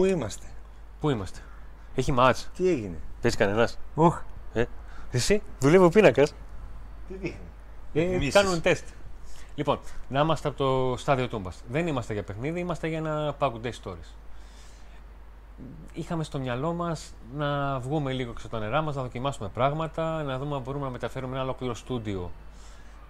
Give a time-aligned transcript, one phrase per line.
[0.00, 0.46] Να είμαστε.
[0.46, 0.48] Πού είμαστε,
[1.00, 1.38] Πού είμαστε;
[1.94, 2.50] Έχει μάτς.
[2.56, 4.20] τι έγινε; Παίζει κανένας; Όχ,
[4.52, 4.64] Ε.
[5.10, 6.34] Εσύ, δουλεύει ο πίνακας.
[7.08, 7.38] τι δείχνει;
[7.94, 8.34] Ε, Εκτιμήσεις.
[8.34, 8.84] κάνουν τεστ.
[9.54, 11.50] Λοιπόν, να είμαστε από το στάδιο τούμπα.
[11.68, 14.12] Δεν είμαστε για παιχνίδι, είμαστε για ένα Pack Day Stories.
[15.92, 20.22] Είχαμε στο μυαλό μας να βγούμε λίγο έξω από τα νερά μας, να δοκιμάσουμε πράγματα,
[20.22, 22.30] να δούμε αν μπορούμε να μεταφέρουμε ένα ολόκληρο στούντιο.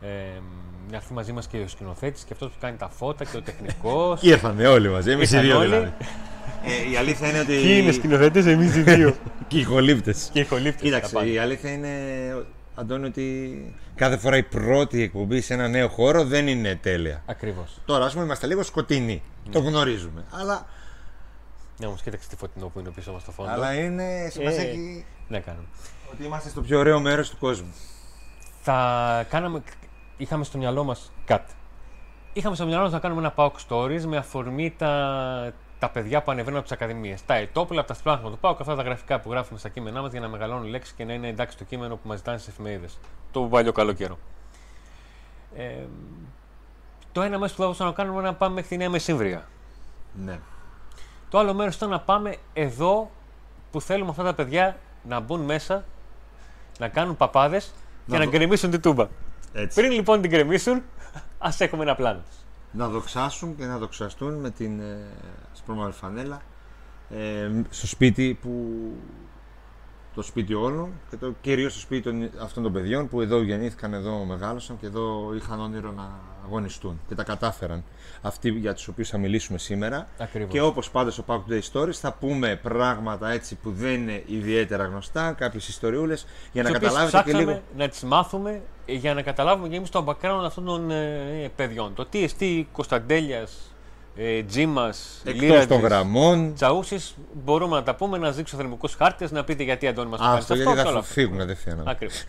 [0.05, 0.41] Ε,
[0.91, 3.43] να έρθει μαζί μας και ο σκηνοθέτης και αυτός που κάνει τα φώτα και ο
[3.43, 4.21] τεχνικός.
[4.21, 5.69] Και ήρθανε όλοι μαζί, εμείς οι Ήρθαν δύο όλοι.
[5.69, 5.93] δηλαδή.
[6.87, 7.57] Ε, η αλήθεια είναι ότι.
[7.57, 9.15] Ποιοι είναι σκηνοθέτες, εμείς οι δύο.
[9.49, 10.15] Και οι χολύπτε.
[10.33, 10.85] και οι χολύπτε.
[10.85, 11.89] Κοίταξε, η αλήθεια είναι,
[12.75, 17.23] Αντώνη, ότι κάθε φορά η πρώτη εκπομπή σε ένα νέο χώρο δεν είναι τέλεια.
[17.27, 17.79] Ακριβώς.
[17.85, 19.23] Τώρα, ας πούμε, είμαστε λίγο σκοτεινοί.
[19.51, 20.25] Το γνωρίζουμε.
[20.31, 20.67] Αλλά,
[21.79, 23.51] Να όμως κοίταξε τι φωτεινό που είναι πίσω μας στο φόντο.
[23.51, 24.67] αλλά είναι σημασία Ε.
[24.67, 25.65] έχει Ναι, κάνουμε.
[26.13, 27.75] ότι είμαστε στο πιο ωραίο μέρος του κόσμου.
[28.63, 29.63] θα κάναμε.
[30.17, 31.53] Είχαμε στο μυαλό μας κάτι.
[32.33, 36.31] Είχαμε στο μυαλό μας να κάνουμε ένα Pauk Stories με αφορμή τα, τα παιδιά που
[36.31, 37.25] ανεβαίνουν από τις ακαδημίες.
[37.25, 40.11] Τα ετόπουλα από τα σπλάσματα του Pauk, αυτά τα γραφικά που γράφουμε στα κείμενά μας
[40.11, 42.99] για να μεγαλώνουν λέξεις και να είναι εντάξει το κείμενο που μας ζητάνε στις εφημερίδες.
[43.33, 44.19] Το παλιό καλό καιρό.
[45.57, 45.73] Ε,
[47.13, 49.49] το ένα μέρος που θα μπορούσαμε να κάνουμε είναι να πάμε μέχρι τη Νέα Μεσύμβρια.
[50.25, 50.39] Ναι.
[51.29, 53.11] Το άλλο μέρος ήταν να πάμε εδώ
[53.71, 54.77] που θέλουμε αυτά τα παιδιά
[55.09, 55.85] να μπουν μέσα,
[56.79, 57.65] να κάνουν παπάδες
[58.07, 59.07] και Να να δω- γκρεμίσουν την τούμπα.
[59.53, 59.81] Έτσι.
[59.81, 60.83] Πριν λοιπόν την γκρεμίσουν,
[61.39, 62.23] ας έχουμε ένα πλάνο.
[62.73, 64.99] Να δοξάσουν και να δοξαστούν με την ε,
[65.53, 66.43] ασπρόμαυρη φανέλα
[67.11, 68.73] ε, στο σπίτι που
[70.15, 73.95] το σπίτι όλων και το, κυρίως το σπίτι των, αυτών των παιδιών που εδώ γεννήθηκαν,
[73.95, 76.11] εδώ μεγάλωσαν και εδώ είχαν όνειρο να
[76.45, 77.85] αγωνιστούν και τα κατάφεραν
[78.23, 80.53] αυτοί για τους οποίους θα μιλήσουμε σήμερα Ακριβώς.
[80.53, 84.85] και όπως πάντα στο Pack Day Stories θα πούμε πράγματα έτσι που δεν είναι ιδιαίτερα
[84.85, 88.61] γνωστά, κάποιες ιστοριούλες για να Τις οποίες καταλάβετε και ψάξαμε λίγο να τις μάθουμε ε,
[88.87, 91.95] για να καταλάβουμε και εμείς το background αυτών των ε, παιδιών.
[91.95, 93.75] Το τι εστί Κωνσταντέλιας,
[94.17, 99.45] ε, Τζίμας, εκτός των γραμμών Τσαούσης, μπορούμε να τα πούμε, να δείξω θερμικούς χάρτες, να
[99.45, 101.83] πείτε γιατί Αντώνη μας το Α, κάνει αυτό γιατί θα όλα σου φύγουν κατευθείαν.
[101.89, 102.25] Ακριβώς.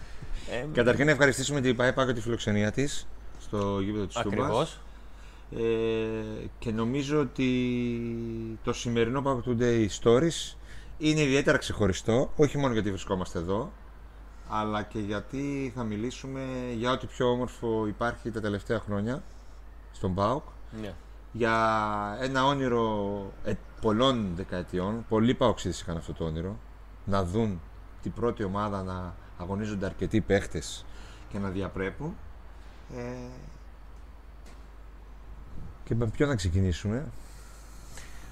[0.52, 3.06] ε, Καταρχήν να ευχαριστήσουμε την ΠαΕ Πάκο τη φιλοξενία της
[3.40, 4.38] στο γήπεδο της Τούμπας.
[4.38, 4.78] Ακριβώς.
[5.56, 7.48] Ε, και νομίζω ότι
[8.64, 10.56] το σημερινό Pack Today Stories
[10.98, 13.72] είναι ιδιαίτερα ξεχωριστό, όχι μόνο γιατί βρισκόμαστε εδώ,
[14.48, 16.40] αλλά και γιατί θα μιλήσουμε
[16.74, 19.22] για ό,τι πιο όμορφο υπάρχει τα τελευταία χρόνια
[19.92, 20.42] στον ΠΑΟΚ.
[20.80, 20.94] Ναι.
[21.32, 26.58] Για ένα όνειρο ε, πολλών δεκαετιών, πολλοί ΠΑΟΚΣΙΔες είχαν αυτό το όνειρο,
[27.04, 27.60] να δουν
[28.02, 30.84] την πρώτη ομάδα να αγωνίζονται αρκετοί παίχτες
[31.28, 32.16] και να διαπρέπουν.
[32.96, 33.02] Ε,
[35.84, 37.06] και με ποιο να ξεκινήσουμε;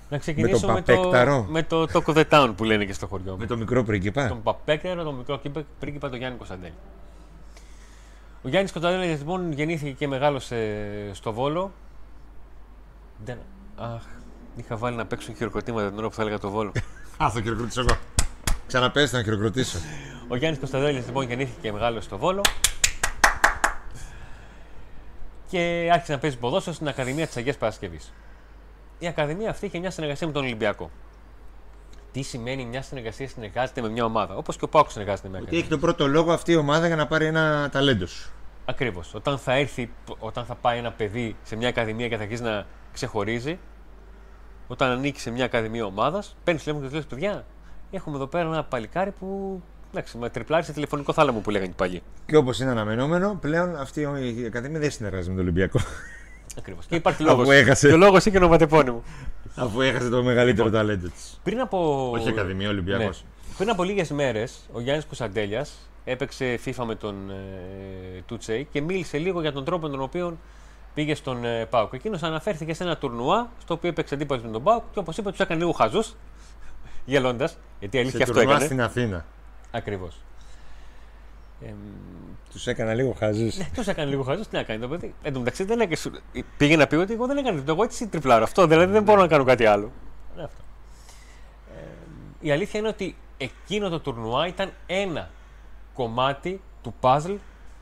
[0.08, 1.46] Να ξεκινήσω με, το, Παπέκταρο.
[1.48, 3.38] με το Talk of the Town που λένε και στο χωριό μου.
[3.38, 4.28] Με το μικρό πρίγκιπα.
[4.28, 6.72] τον Παπέκτερο, τον μικρό κύπε- πρίγκιπα, τον Γιάννη Κωνσταντέλη.
[8.42, 10.76] Ο Γιάννης Κωνσταντέλη λοιπόν γεννήθηκε και μεγάλωσε
[11.12, 11.72] στο Βόλο.
[13.24, 13.38] Δεν...
[13.76, 14.02] Αχ,
[14.56, 16.72] είχα βάλει να παίξω χειροκροτήματα την ώρα που θα έλεγα το Βόλο.
[17.24, 17.98] Α, θα χειροκροτήσω εγώ.
[18.66, 19.78] Ξαναπέστε να χειροκροτήσω.
[20.28, 22.40] Ο Γιάννης Κωνσταντέλη λοιπόν γεννήθηκε και μεγάλωσε στο Βόλο.
[25.48, 28.12] Και άρχισε να παίζει ποδόσφαιρο στην Ακαδημία της Αγίας Παρασκευής.
[28.98, 30.90] Η Ακαδημία αυτή είχε μια συνεργασία με τον Ολυμπιακό.
[32.12, 35.46] Τι σημαίνει μια συνεργασία συνεργάζεται με μια ομάδα, όπως και ο Πάουκ συνεργάζεται με μια
[35.46, 38.30] Ότι έχει τον πρώτο λόγο αυτή η ομάδα για να πάρει ένα ταλέντος σου.
[38.64, 39.14] Ακριβώς.
[39.14, 42.66] Όταν θα έρθει, όταν θα πάει ένα παιδί σε μια ακαδημία και θα αρχίσει να
[42.92, 43.58] ξεχωρίζει,
[44.68, 47.44] όταν ανήκει σε μια ακαδημία ομάδας, παίρνεις τηλέφωνο και του λες: Παιδιά,
[47.90, 49.60] έχουμε εδώ πέρα ένα παλικάρι που.
[49.90, 52.02] Εντάξει, με τριπλάρι σε τηλεφωνικό θάλαμο που λέγανε οι παλιοί.
[52.26, 55.80] Και όπως είναι αναμενόμενο, πλέον αυτή η Ακαδημία δεν συνεργάζεται με τον Ολυμπιακό.
[56.58, 56.86] Ακριβώς.
[56.86, 57.54] Και υπάρχει Αφού λόγος.
[57.54, 57.88] έχασε.
[57.88, 59.02] Και ο λόγος είναι και ονοματεπώνυμο.
[59.54, 61.40] Αφού έχασε το μεγαλύτερο ταλέντο της.
[61.42, 62.10] Πριν από.
[62.14, 63.24] Όχι Ακαδημία, Ολυμπιακός.
[63.48, 63.54] Ναι.
[63.56, 65.72] Πριν από λίγες μέρες, ο Γιάννης Κωνσταντέλιας
[66.04, 67.34] έπαιξε FIFA με τον ε,
[68.26, 70.38] Τούτσεϊ και μίλησε λίγο για τον τρόπο με τον οποίο
[70.94, 71.92] πήγε στον ε, Πάουκ.
[71.92, 75.30] Εκείνος αναφέρθηκε σε ένα τουρνουά στο οποίο έπαιξε αντίπαλος με τον Πάουκ και όπως είπε,
[75.30, 76.14] τους έκανε λίγο χαζούς.
[77.04, 78.66] Γελώντας, γιατί η αλήθεια Σε αυτό τουρνουά έκανε.
[78.66, 79.24] στην Αθήνα.
[79.70, 80.20] Ακριβώς.
[81.62, 81.66] Ε,
[82.56, 83.56] Τους έκανα λίγο χαζούς.
[83.56, 84.48] ναι, τους έκανε λίγο χαζούς.
[84.48, 85.14] Τι να κάνει το παιδί.
[85.22, 85.96] Εν τω μεταξύ δεν έκανε.
[86.56, 87.72] Πήγε να πει ότι εγώ δεν έκανα τίποτα.
[87.72, 88.44] Εγώ έτσι τριπλάρω.
[88.44, 89.92] Αυτό δηλαδή δεν μπορώ να κάνω κάτι άλλο.
[90.36, 90.62] Ναι, αυτό.
[91.76, 91.80] Ε,
[92.40, 95.30] η αλήθεια είναι ότι εκείνο το τουρνουά ήταν ένα
[95.94, 97.34] κομμάτι του παζλ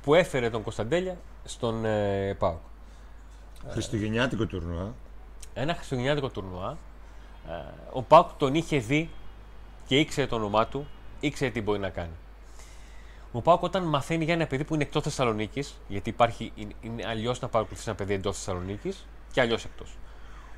[0.03, 2.61] που έφερε τον Κωνσταντέλια στον ε, ΠΑΟΚ.
[3.69, 4.95] Χριστουγεννιάτικο τουρνουά.
[5.55, 6.77] Ένα χριστουγεννιάτικο τουρνουά.
[7.49, 7.53] Ε,
[7.93, 9.11] ο ΠΑΟΚ τον είχε δει
[9.87, 10.87] και ήξερε το όνομά του,
[11.21, 12.13] ήξερε τι μπορεί να κάνει.
[13.37, 17.07] Ο Πάουκ όταν μαθαίνει για ένα παιδί που είναι εκτός Θεσσαλονίκης, γιατί υπάρχει, είναι, είναι
[17.07, 19.97] αλλιώς να παρακολουθείς ένα παιδί εντός Θεσσαλονίκης και αλλιώς εκτός.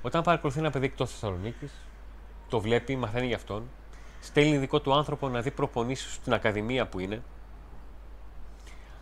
[0.03, 1.73] Όταν παρακολουθεί ένα παιδί εκτός Θεσσαλονίκης,
[2.49, 3.63] το βλέπει, μαθαίνει για αυτόν,
[4.21, 7.23] στέλνει δικό του άνθρωπο να δει προπονήσεις στην Ακαδημία που είναι,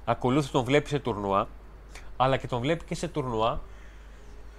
[0.05, 1.49] ακολούθω τον βλέπει σε τουρνουά,
[2.17, 3.61] αλλά και τον βλέπει και σε τουρνουά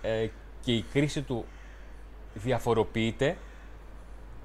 [0.02, 0.28] ε,
[0.62, 1.46] και η κρίση του
[2.34, 3.38] διαφοροποιείται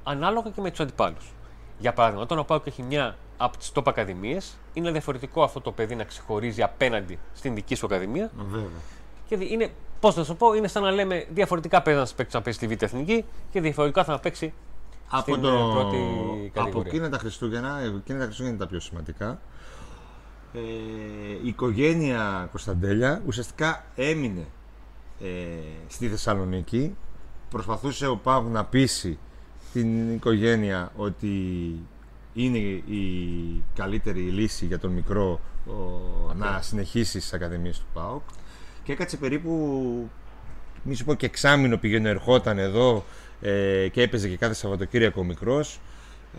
[0.03, 1.33] ανάλογα και με τους αντιπάλους.
[1.79, 5.73] Για παράδειγμα, όταν ο Πάουκ έχει μια από τις top ακαδημίες, είναι διαφορετικό αυτό το
[5.73, 8.31] παιδί να ξεχωρίζει απέναντι στην δική σου ακαδημία.
[8.51, 8.67] Βέβαια.
[9.29, 9.71] Και δι- είναι,
[10.01, 12.75] πώς να σου πω, είναι σαν να λέμε διαφορετικά παίζει να παίξει να παίξει στη
[12.75, 14.53] Β' Εθνική και διαφορετικά θα να παίξει
[15.09, 15.49] Από, στην, το...
[15.49, 16.91] ε, πρώτη από κατηγορία.
[16.91, 19.41] εκείνα τα Χριστούγεννα, ε, εκείνα τα Χριστούγεννα είναι τα πιο σημαντικά.
[20.55, 20.59] Ε,
[21.43, 24.47] η οικογένεια Κωνσταντέλια ουσιαστικά έμεινε
[25.21, 25.27] ε,
[25.89, 26.97] στη Θεσσαλονίκη.
[27.51, 29.19] Προσπαθούσε ο Πάγου να πείσει
[29.73, 31.29] την οικογένεια ότι
[32.35, 35.73] είναι η καλύτερη λύση για τον μικρό ο,
[36.37, 38.23] να συνεχίσει στις ακαδημίες του ΠΑΟΚ
[38.85, 40.11] και έκατσε περίπου
[40.83, 43.05] μη σου πω και εξάμηνο πηγαίνω ερχόταν εδώ
[43.41, 45.81] ε, και έπαιζε και κάθε Σαββατοκύριακο ο μικρός
[46.35, 46.39] ε,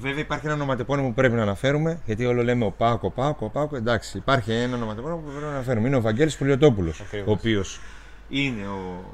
[0.00, 3.46] βέβαια υπάρχει ένα ονοματεπώνυμο που πρέπει να αναφέρουμε γιατί όλο λέμε ο Πάκο, ο Πάκο,
[3.46, 3.76] ο Πάκο.
[3.76, 5.86] Εντάξει, υπάρχει ένα ονοματεπώνυμο που πρέπει να αναφέρουμε.
[5.86, 7.28] Είναι ο Βαγγέλης Πουλιοτόπουλος, Ακριβώς.
[7.28, 7.80] ο οποίος
[8.28, 9.04] είναι ο,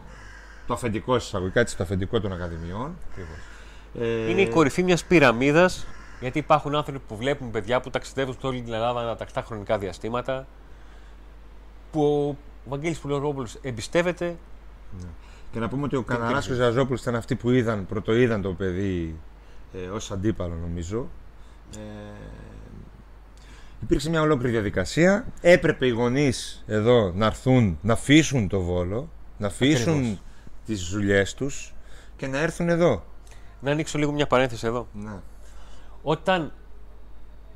[0.67, 2.97] το αφεντικό εισαγωγικά της, το αφεντικό των Ακαδημιών.
[4.01, 5.87] Ε, Είναι η κορυφή μιας πυραμίδας,
[6.23, 9.79] γιατί υπάρχουν άνθρωποι που βλέπουν παιδιά που ταξιδεύουν σε όλη την Ελλάδα ανά τακτά χρονικά
[9.79, 10.47] διαστήματα.
[11.91, 12.29] Που
[12.65, 14.37] ο Βαγγέλης Πουλιορόπουλος εμπιστεύεται.
[15.53, 16.73] Και να πούμε ότι ο Καναράς και ο κρίνεις.
[16.73, 19.19] Ζαζόπουλος ήταν αυτοί που είδαν, πρωτοείδαν το παιδί
[19.73, 21.09] ε, ως αντίπαλο νομίζω.
[21.77, 21.81] Ε,
[23.83, 25.27] υπήρξε μια ολόκληρη διαδικασία.
[25.41, 30.23] Έπρεπε οι γονείς εδώ να έρθουν, να αφήσουν το Βόλο, να αφήσουν Ακριβώς.
[30.67, 31.75] τις δουλειές τους
[32.17, 33.05] και να έρθουν εδώ.
[33.61, 34.89] Να ανοίξω λίγο μια παρένθεση εδώ.
[34.93, 35.21] Ναι.
[36.03, 36.53] Όταν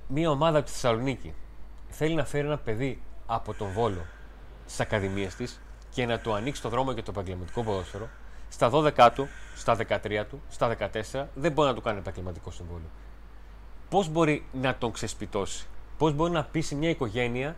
[0.06, 1.34] μια ομάδα από τη Θεσσαλονίκη
[1.88, 4.04] θέλει να φέρει ένα παιδί από τον Βόλο
[4.64, 5.60] στις ακαδημίες της
[5.90, 8.08] και να του ανοίξει το δρόμο για το επαγγελματικό ποδόσφαιρο,
[8.48, 10.76] στα 12 του, στα 13 του, στα
[11.12, 12.88] 14 δεν μπορεί να του κάνει επαγγελματικό συμβόλαιο.
[13.88, 15.66] Πώς μπορεί να τον ξεσπιτώσει,
[15.98, 17.56] Πώς μπορεί να πείσει μια οικογένεια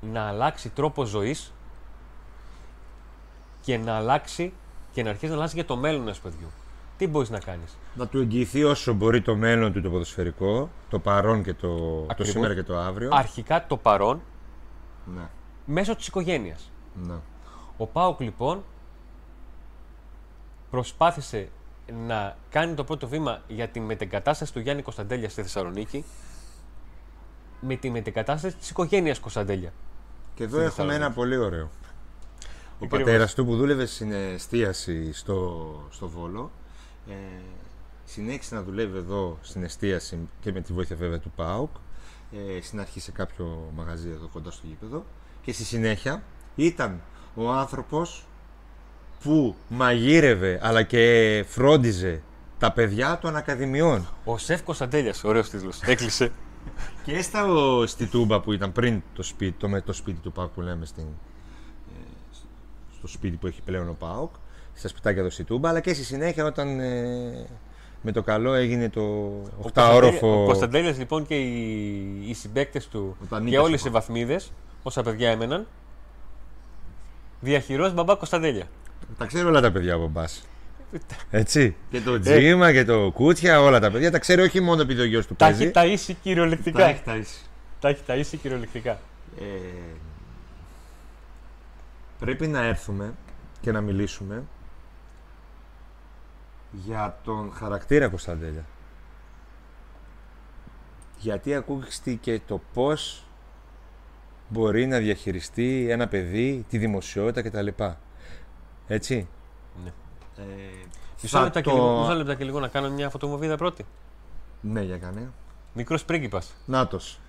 [0.00, 1.52] να αλλάξει τρόπο ζωής
[3.60, 4.52] και να αλλάξει
[4.92, 6.50] και να αρχίσει να αλλάξει για το μέλλον ενός παιδιού;
[7.00, 10.98] Τι μπορείς να κάνεις; Να του εγγυηθεί όσο μπορεί το μέλλον του το ποδοσφαιρικό, το
[10.98, 12.32] παρόν και το, το Ακριβώς.
[12.32, 13.08] σήμερα και το αύριο.
[13.12, 14.20] Αρχικά το παρόν
[15.16, 15.28] Ναι,
[15.64, 16.70] μέσω της οικογένειας.
[17.06, 17.14] ναι.
[17.76, 18.64] Ο Πάοκ λοιπόν
[20.70, 21.48] προσπάθησε
[22.06, 26.04] να κάνει το πρώτο βήμα για τη μετεγκατάσταση του Γιάννη Κωνσταντέλια στη Θεσσαλονίκη
[27.60, 29.72] με τη μετεγκατάσταση της οικογένειας Κωνσταντέλια.
[30.34, 31.18] Και εδώ Στη έχουμε ένα Θεσσαλονίκη.
[31.20, 31.64] πολύ ωραίο.
[31.64, 32.98] Ο Ακριβώς.
[32.98, 36.50] πατέρας του που δούλευε στην εστίαση στο, στο Βόλο
[37.08, 37.14] ε,
[38.04, 41.70] συνέχισε να δουλεύει εδώ στην εστίαση και με τη βοήθεια βέβαια του ΠΑΟΚ.
[42.32, 45.04] Ε, στην αρχή σε κάποιο μαγαζί εδώ κοντά στο γήπεδο.
[45.42, 46.22] Και στη συνέχεια
[46.56, 47.00] ήταν
[47.34, 48.26] ο άνθρωπος
[49.22, 52.22] που μαγείρευε αλλά και φρόντιζε
[52.58, 54.08] τα παιδιά των ακαδημιών.
[54.24, 56.32] Ο Σεφ Κωνσταντέλιας, ωραίος τίτλος, έκλεισε.
[57.04, 57.46] Και στα,
[57.86, 60.86] στη Τούμπα που ήταν πριν το σπίτι, το, με το σπίτι του ΠΑΟΚ που λέμε
[60.86, 62.06] στην, ε,
[62.98, 64.34] στο σπίτι που έχει πλέον ο ΠΑΟΚ,
[64.80, 67.46] στα σπιτάκια εδώ στη Τούμπα, αλλά και στη συνέχεια όταν ε,
[68.02, 70.44] με το καλό έγινε το Ο οχταόροφο.
[70.44, 75.02] Κωνσταντέλιας λοιπόν και οι, οι συμπαίκτες του Όταν και νίκησε όλες ο οι βαθμίδες, όσα
[75.02, 75.66] παιδιά έμεναν,
[77.40, 78.64] διαχειρός μπαμπά Κωνσταντέλια.
[79.18, 80.44] Τα ξέρει όλα τα παιδιά από μπας.
[81.30, 81.76] Έτσι.
[81.90, 85.04] Και το Τζίμα και το Κούτια, όλα τα παιδιά τα ξέρει όχι μόνο επειδή ο
[85.04, 85.62] γιος του Τα παίζει.
[85.62, 86.78] έχει ταΐσει κυριολεκτικά.
[86.78, 87.46] Τα έχει ταΐσει.
[87.80, 89.00] Τα έχει ταΐσει κυριολεκτικά.
[89.40, 89.44] Ε,
[92.18, 93.14] πρέπει να έρθουμε
[93.60, 94.42] και να μιλήσουμε
[96.72, 98.64] για τον χαρακτήρα Κωνσταντέλια.
[101.18, 103.24] Γιατί ακούστηκε το πώς
[104.48, 107.66] μπορεί να διαχειριστεί ένα παιδί, τη δημοσιότητα κτλ.
[108.86, 109.28] Έτσι.
[109.84, 109.90] Ναι.
[110.36, 110.42] Ε,
[111.22, 113.84] Μισό θα λεπτά, και το- λίγο, μισό λεπτά και λίγο να κάνω μια φωτομοβίδα πρώτη.
[114.60, 115.30] Ναι, για κάνε.
[115.74, 116.54] Μικρός πρίγκιπας.
[116.66, 117.20] Νάτος.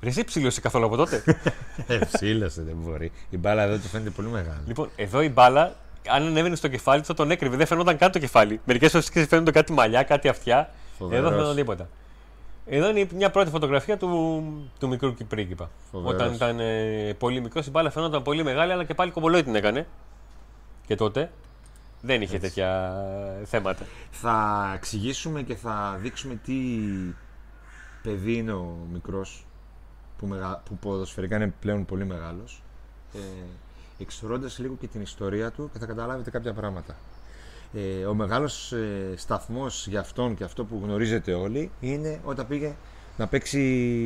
[0.00, 1.22] Ρε εσύ ψήλωσε καθόλου από τότε.
[1.86, 3.12] Ε, ψήλωσε, δεν μπορεί.
[3.30, 4.60] Η μπάλα εδώ του φαίνεται πολύ μεγάλη.
[4.66, 5.76] λοιπόν, εδώ η μπάλα,
[6.08, 7.56] αν ανέβαινε στο κεφάλι, θα τον έκρυβε.
[7.56, 8.60] Δεν φαινόταν καν το κεφάλι.
[8.64, 10.70] Μερικές φορές φαίνονταν κάτι μαλλιά, κάτι αυτιά.
[10.98, 11.18] Φοβερός.
[11.18, 11.88] Εδώ δεν φαινόταν τίποτα.
[12.66, 14.42] Εδώ είναι μια πρώτη φωτογραφία του,
[14.78, 15.70] του μικρού πρίγκιπα.
[15.90, 16.14] Φοβερός.
[16.14, 19.54] Όταν ήταν ε, πολύ μικρός, η μπάλα φαινόταν πολύ μεγάλη, αλλά και πάλι κομπολόι την
[19.54, 19.86] έκανε.
[20.86, 21.30] Και τότε
[22.00, 22.94] δεν είχε τέτοια
[23.44, 23.86] θέματα.
[24.10, 26.54] Θα εξηγήσουμε και θα δείξουμε τι
[28.02, 29.46] παιδί είναι ο μικρός
[30.18, 30.62] που, μεγα...
[30.64, 32.62] που ποδοσφαιρικά είναι πλέον πολύ μεγάλος
[33.14, 33.18] ε,
[34.02, 36.96] εξωρώντας λίγο και την ιστορία του και θα καταλάβετε κάποια πράγματα.
[37.74, 42.74] Ε, ο μεγάλος ε, σταθμός για αυτόν και αυτό που γνωρίζετε όλοι είναι όταν πήγε
[43.16, 43.58] να παίξει,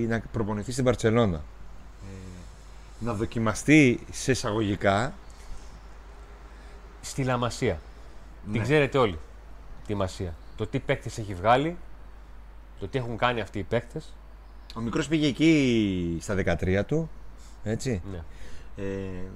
[0.08, 1.36] να προπονηθεί στην Παρτσελώνα.
[1.36, 5.14] Ε, να δοκιμαστεί σε εισαγωγικά
[7.00, 7.80] Στη Λαμασία.
[8.44, 8.62] Την Ναι.
[8.62, 9.18] ξέρετε όλοι.
[9.86, 10.34] Τη Μασία.
[10.56, 11.76] Το τι παίκτες έχει βγάλει,
[12.80, 14.14] το τι έχουν κάνει αυτοί οι παίκτες.
[14.76, 17.10] Ο μικρός πήγε εκεί στα 13 του,
[17.64, 18.02] έτσι.
[18.10, 18.22] Ναι.
[18.84, 19.28] Ε,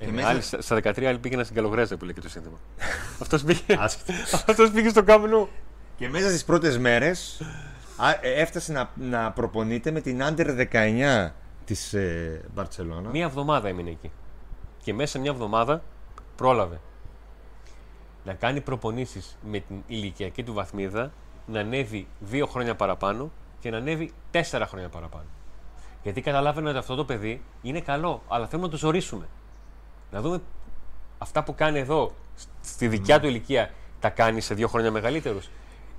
[0.00, 2.20] Ε, Και ναι, μέσα- άλλοι στα- στα 13 άλλοι πήγαιναν στην Καλογρέζα που λέει και
[2.20, 2.58] το σύνθημα.
[3.22, 4.12] Αυτός πήγε, Άσχετα.
[4.46, 5.48] αυτός πήγε στο Καμπνού.
[5.96, 7.40] Και μέσα στις πρώτες μέρες
[7.96, 11.30] α, ε, έφτασε να, να προπονείται με την Under 19
[11.64, 13.10] της ε, Μπαρτσελώνα.
[13.10, 14.10] Μία εβδομάδα έμεινε εκεί.
[14.82, 15.82] Και μέσα σε μια εβδομάδα
[16.36, 16.80] πρόλαβε
[18.24, 21.12] να κάνει προπονήσεις με την ηλικιακή του βαθμίδα,
[21.46, 23.30] να ανέβει δύο χρόνια παραπάνω
[23.60, 25.24] και να ανέβει τέσσερα χρόνια παραπάνω.
[26.02, 29.28] Γιατί καταλάβαινε ότι αυτό το παιδί είναι καλό, αλλά θέλουμε να το ζωρίσουμε.
[30.12, 30.40] Να δούμε
[31.18, 32.12] αυτά που κάνει εδώ,
[32.62, 35.48] στη δικιά του ηλικία, τα κάνει σε δύο χρόνια μεγαλύτερους.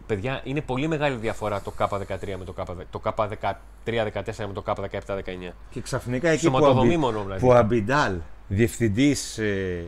[0.07, 5.51] Παιδιά, είναι πολύ μεγάλη διαφορά το K13 με το K, το K13-14 με το K17-19.
[5.69, 7.39] Και ξαφνικά εκεί που, Σωματοδομή αμπι- μόνο, δηλαδή.
[7.41, 8.15] που ο Αμπιντάλ,
[8.47, 9.83] διευθυντής ε,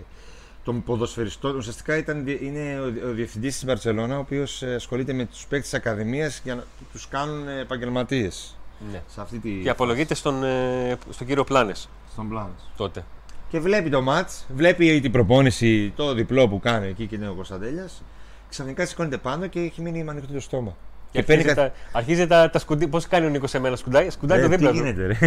[0.63, 5.13] των ποδοσφαιριστών, ουσιαστικά ήταν, δι- είναι ο, ο διευθυντής της Μπαρτσελώνα, ο οποίος ε, ασχολείται
[5.13, 8.55] με τους παίκτες της Ακαδημίας για να τους κάνουν επαγγελματίες.
[8.91, 9.01] Ναι.
[9.08, 9.50] Σε αυτή τη...
[9.62, 12.50] Και απολογείται στον, ε, στον κύριο Πλάνες Στον πλάνο.
[12.77, 13.05] τότε.
[13.49, 17.33] Και βλέπει το μάτς, βλέπει την προπόνηση, το διπλό που κάνει εκεί και είναι ο
[17.33, 18.03] Κωνσταντέλιας.
[18.49, 20.75] Ξαφνικά σηκώνεται πάνω και έχει μείνει με ανοιχτό το στόμα.
[21.11, 22.87] Και, παίρνει αρχίζει, κα- τα, αρχίζει τα, τα σκουντί.
[22.87, 25.17] Πώς κάνει ο Νίκος σε μένα, σκουντάει, σκουντάει το Ε, δίπλα τι του; γίνεται, ρε.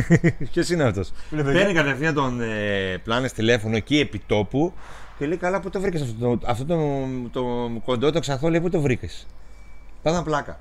[0.52, 1.58] Ποιος είναι αυτός; Λέει, παιδιά.
[1.60, 4.72] Παίρνει κατευθείαν τον ε, πλάνες τηλέφωνο εκεί επί τόπου
[5.18, 6.78] και λέει: Καλά, πού το βρήκες αυτό, το, αυτό το,
[7.32, 9.26] το, κοντό, το ξανθό, λέει: Πού το βρήκες;
[10.02, 10.58] Πάντα πλάκα.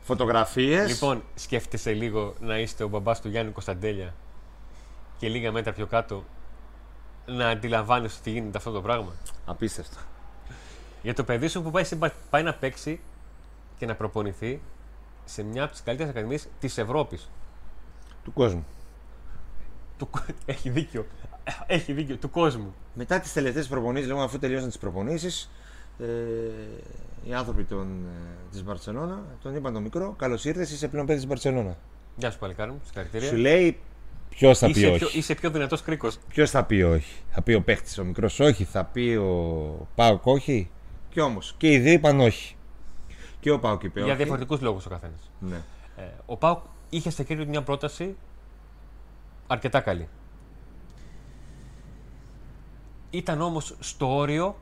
[0.00, 0.88] Φωτογραφίες.
[0.88, 4.14] Λοιπόν, σκέφτεσαι λίγο να είστε ο μπαμπάς του Γιάννη Κωνσταντέλια
[5.18, 6.24] και λίγα μέτρα πιο κάτω
[7.26, 9.12] να αντιλαμβάνεσαι ότι γίνεται αυτό το πράγμα.
[9.46, 9.96] Απίστευτο.
[11.02, 11.98] Για το παιδί σου που πάει, σε-
[12.30, 13.00] πάει να παίξει
[13.78, 14.60] και να προπονηθεί
[15.24, 17.30] σε μια από τις καλύτερες ακαδημίες της Ευρώπης.
[18.24, 18.66] Του κόσμου.
[19.98, 20.10] Του...
[20.46, 21.06] Έχει δίκιο.
[21.66, 22.16] Έχει δίκιο.
[22.16, 22.74] Του κόσμου.
[22.94, 25.50] Μετά τις τελευταίες προπονήσεις, λοιπόν, αφού τελείωσαν τις προπονήσεις,
[25.98, 26.04] ε,
[27.24, 31.18] οι άνθρωποι των, ε, της Μπαρσελόνα τον είπαν το μικρό: Καλώς ήρθες, είσαι πλέον παιδί
[31.18, 31.76] της Μπαρσελόνα.
[32.16, 32.80] Γεια σου, παλικάρι μου.
[32.84, 33.28] Συγχαρητήρια.
[33.28, 33.78] Σου λέει
[34.36, 36.18] ποιος θα πει Είσαι όχι; πιο, είσαι πιο δυνατός κρίκος.
[36.28, 40.26] Ποιος θα πει όχι; Θα πει ο παίχτης ο μικρός όχι, θα πει ο Πάουκ
[40.26, 40.70] όχι;
[41.08, 42.56] Και όμως και οι δύο είπαν όχι.
[43.40, 44.16] Και ο Πάουκ είπε Για όχι.
[44.16, 45.30] διαφορετικούς λόγους ο καθένας.
[45.38, 45.62] Ναι.
[45.96, 46.58] Ε, ο Πάουκ
[46.90, 48.16] είχε στα χέρια του μια πρόταση
[49.46, 50.08] αρκετά καλή.
[53.10, 54.56] Ήταν όμως στο όριο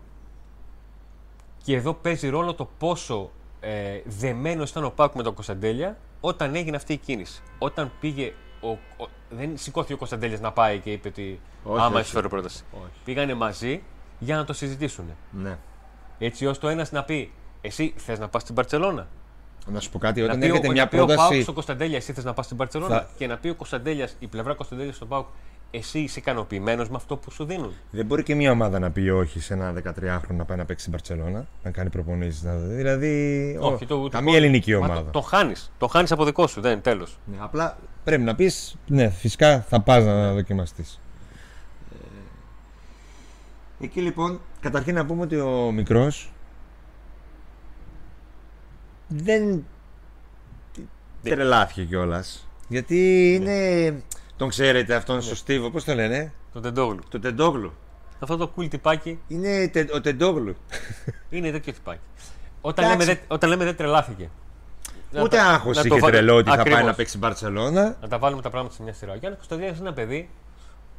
[1.63, 6.55] και εδώ παίζει ρόλο το πόσο ε, δεμένος ήταν ο Πάουκ με τον Κωνσταντέλια όταν
[6.55, 7.43] έγινε αυτή η κίνηση.
[7.59, 8.33] Όταν πήγε,
[8.65, 12.07] ο, ο- δεν σηκώθηκε ο Κωνσταντέλιας να πάει και είπε ότι Όχι, άμα όχι.
[12.07, 12.65] σου φέρω πρόταση.
[12.73, 12.91] Όχι.
[13.05, 13.83] Πήγανε μαζί
[14.19, 15.05] για να το συζητήσουν.
[15.31, 15.59] ναι.
[16.19, 19.09] Έτσι ώστε ο ένας να πει εσύ θες να πας στην Παρσελώνα.
[19.67, 21.43] Να σου πω κάτι, όταν Να πει, έρχεται ο, μια να πει ο Πάουκ πρόταση.
[21.43, 22.95] στον Κωνσταντέλια, εσύ θες να πας στην Παρσελόνα.
[22.95, 25.27] Θα- Και να πει ο Κωνσταντέλιας, η πλευρά Κωνσταντέλιας στον Πάουκ,
[25.77, 29.09] εσύ είσαι ικανοποιημένος με αυτό που σου δίνουν; Δεν μπορεί και μια ομάδα να πει
[29.09, 32.43] όχι σε ένα 13χρονο να πάει να παίξει στην Παρσελώνα, να κάνει προπονήσεις.
[32.43, 32.55] Να...
[32.57, 33.57] Δηλαδή.
[33.61, 35.05] ο- Όχι, το, το- καμία ελληνική Μα ομάδα.
[35.05, 35.73] Το, το χάνεις.
[35.79, 37.19] Το χάνεις από δικό σου, δεν τέλος.
[37.25, 41.01] Ναι, απλά πρέπει να πεις, ναι, φυσικά θα πας να δοκιμαστείς.
[43.81, 46.33] Εκεί λοιπόν, καταρχήν να πούμε ότι ο μικρός
[49.09, 49.65] δεν
[51.23, 52.49] τρελάθηκε κιόλας.
[52.69, 53.89] Γιατί είναι.
[54.37, 57.01] Τον ξέρετε αυτόν στο Στίβο, πώς το λένε, Το τεντόγλου.
[57.09, 57.73] το Τεντόγλου.
[58.19, 60.57] Αυτό το cool τυπάκι Είναι τε- ο Τεντόγλου.
[61.31, 62.01] είναι τέτοιο τυπάκι.
[62.61, 63.07] Όταν Εντάξει.
[63.07, 64.31] λέμε, δεν, όταν λέμε δεν τρελάθηκε.
[65.11, 66.79] Να Ούτε τα- άγχος να το είχε βα- τρελό ότι θα Ακριβώς.
[66.79, 67.97] πάει να παίξει Μπαρσελόνα.
[68.01, 69.13] Να τα βάλουμε τα πράγματα σε μια σειρά.
[69.13, 70.29] Ο Γιάννη Κωνσταντέλια είναι ένα παιδί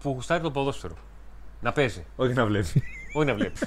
[0.02, 0.94] που γουστάρει το ποδόσφαιρο.
[1.62, 2.06] Να παίζει.
[2.16, 2.84] Όχι να βλέπει.
[3.14, 3.60] Όχι να βλέπει.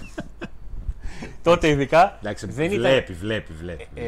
[1.43, 3.87] Τότε ειδικά Εντάξει, δεν ήταν, βλέπει, βλέπει, βλέπει.
[3.95, 4.05] ε,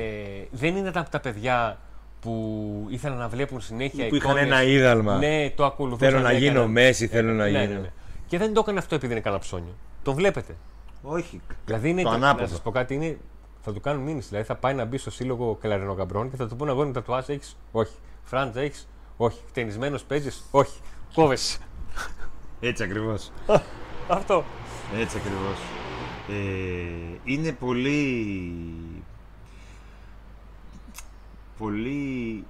[0.51, 1.79] δεν είναι τα, τα παιδιά
[2.21, 4.47] που ήθελαν να βλέπουν συνέχεια Που είχαν εικόνες.
[4.51, 5.17] ένα είδαλμα.
[5.19, 6.09] Ναι, το ακολουθούσαν.
[6.11, 6.49] Θέλω να έκαναν.
[6.49, 7.73] γίνω Μέση, θέλω να ναι, γίνω.
[7.73, 7.91] ναι, ναι.
[8.27, 9.77] Και δεν το έκανε αυτό επειδή είναι κανένα ψώνιο.
[10.03, 10.57] Τον βλέπετε.
[11.03, 11.41] Όχι.
[11.65, 12.47] Δηλαδή είναι Το Να ανάποδο.
[12.49, 13.19] σας πω κάτι, είναι,
[13.61, 14.29] θα του κάνουν μήνυση.
[14.29, 17.29] Δηλαδή θα πάει να μπει στο σύλλογο Καλαρινοκαμπρών και θα του πούνε αγόρι τα τουάζ
[17.29, 17.95] έχεις; Όχι.
[18.23, 19.39] Φραντζ έχεις; Όχι.
[19.53, 20.81] Τενισμένο παίζεις; Όχι.
[21.15, 21.59] Κόβεσαι.
[22.61, 23.31] Έτσι ακριβώς.
[24.09, 24.45] αυτό.
[24.99, 25.59] Έτσι ακριβώς.
[26.29, 28.53] Ε, είναι πολύ.
[31.61, 32.45] Πολύ.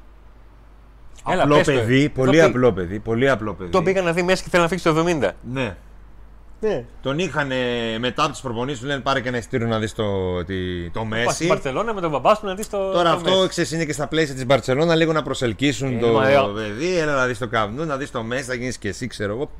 [1.31, 1.75] Έλα, απλό πες το, ε.
[1.75, 3.71] παιδί, Το πολύ πει- απλό παιδί, πολύ απλό παιδί.
[3.71, 5.31] Το πήγα να δει μέσα και θέλει να φύγει το 70.
[5.53, 5.77] Ναι.
[6.63, 6.85] Ναι.
[7.03, 7.51] Τον είχαν
[7.99, 10.05] μετά από τις προπονήσεις του λένε πάρε και ένα ειστήριο να δεις το,
[10.45, 11.47] τη- το Πας στην Μέση.
[11.47, 12.91] Παρσελόνα με τον μπαμπά σου να δεις το.
[12.91, 13.49] Τώρα το αυτό Μέση.
[13.49, 16.99] ξέρεις, είναι και στα πλαίσια της Μπαρσελόνα λίγο να προσελκύσουν Ε, το μα, ε, παιδί.
[16.99, 19.51] Έλα να δεις το καπνού, να δεις το Μέση, θα γίνεις και εσύ, ξέρω εγώ.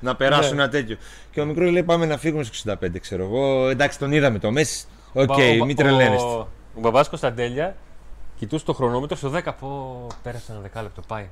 [0.00, 0.62] Να περάσουν Ναι.
[0.62, 0.96] ένα τέτοιο.
[1.30, 3.68] Και ο μικρός λέει: Πάμε να φύγουμε στου 65, ξέρω εγώ.
[3.68, 4.84] Εντάξει, τον είδαμε το Μέση.
[5.12, 6.26] Οκ, Ο- ο- μην τρελαίνεστε.
[6.28, 7.76] Ο, ο μπαμπά Κωνσταντέλια
[8.38, 9.40] κοιτούσε το χρονόμετρο στο 10.
[9.60, 11.28] Πω, πέρασε ένα δεκάλεπτο, πάει.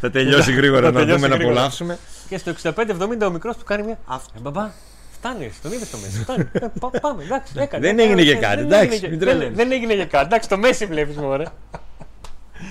[0.00, 1.54] Θα τελειώσει γρήγορα Θα να τελειώσει δούμε να γρήγορα.
[1.56, 1.98] απολαύσουμε.
[2.28, 3.98] Και στο 65-70 ο μικρός του κάνει μια.
[4.06, 4.32] Αυτό.
[4.36, 4.70] Ε, μπαμπά,
[5.12, 6.18] φτάνει, τον είδες το Μέση.
[6.22, 6.48] Φτάνει.
[6.52, 7.86] Ε, πά- πάμε, εντάξει, έκανε.
[7.86, 9.56] Δεν έκανε, έγινε και έκανε, κάτι, δεν εντάξει, έγινε και- μην δεν- τρελαίνεις.
[9.56, 10.24] Δεν έγινε για κάτι.
[10.24, 11.44] Εντάξει, το Μέση βλέπεις μου, ρε.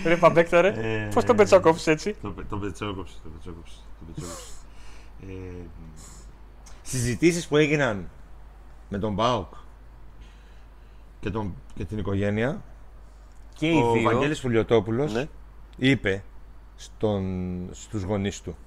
[0.06, 0.68] Ρε Παμπέκτο, ρε.
[0.68, 3.84] Ε, Πώς τον πετσόκοψες έτσι; Το, το πετσόκοψες, το πετσόκοψες.
[4.00, 4.48] Το πετσόκοψες.
[5.28, 5.34] Ε,
[6.82, 8.10] συζητήσεις που έγιναν
[8.90, 9.54] με τον Μπάουκ
[11.20, 12.62] και, τον, και την οικογένεια,
[13.60, 14.02] Και οι ο δύο.
[14.02, 15.28] Βαγγέλης Φουλιοτόπουλος Ναι.
[15.78, 16.24] είπε
[16.76, 17.24] στον,
[17.72, 18.58] στους γονείς του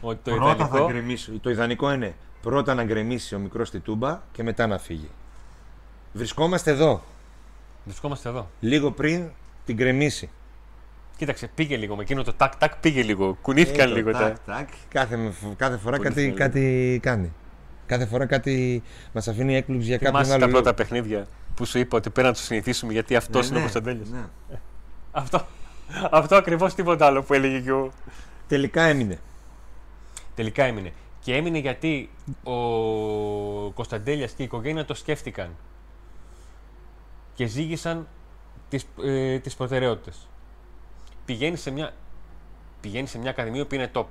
[0.00, 0.86] Ότι το πρώτα θα ιδανικό.
[0.92, 1.30] γκρεμίσει.
[1.32, 5.08] Το ιδανικό είναι πρώτα να γκρεμίσει ο μικρός στη τούμπα και μετά να φύγει.
[6.12, 7.02] Βρισκόμαστε εδώ,
[7.84, 8.50] Βρισκόμαστε εδώ.
[8.60, 9.28] λίγο πριν
[9.64, 10.30] την γκρεμίσει.
[11.16, 13.38] Κοίταξε, πήγε λίγο με εκείνο το τάκ τάκ, πήγε λίγο.
[13.42, 14.10] Κουνήθηκαν Ε, το λίγο.
[14.10, 16.32] τα- τάκ, τάκ, κάθε, κάθε φορά Πολύ κάτι, θέλει.
[16.32, 17.32] κάτι κάνει.
[17.86, 20.60] Κάθε φορά κάτι μας αφήνει έκπληξη για κάποιον Θυμάσαι άλλο τα λόγο.
[20.62, 23.66] πρώτα παιχνίδια που σου είπα ότι πρέπει να του συνηθίσουμε γιατί αυτός Ναι, είναι ο
[23.66, 24.04] ναι, Κωνσταντέλια.
[24.50, 24.58] ναι.
[25.12, 25.46] Αυτό,
[26.10, 27.92] αυτό ακριβώς τίποτα άλλο που έλεγε και ο.
[28.48, 29.18] Τελικά έμεινε.
[30.34, 30.92] Τελικά έμεινε.
[31.20, 32.10] Και έμεινε γιατί
[32.42, 32.52] ο
[33.70, 35.56] Κωνσταντέλιας και η οικογένεια το σκέφτηκαν
[37.34, 38.06] και ζήγησαν
[38.68, 40.28] τις, ε, τις προτεραιότητες.
[41.24, 41.92] Πηγαίνει σε, μια,
[42.80, 44.04] πηγαίνει σε μια ακαδημία που είναι top.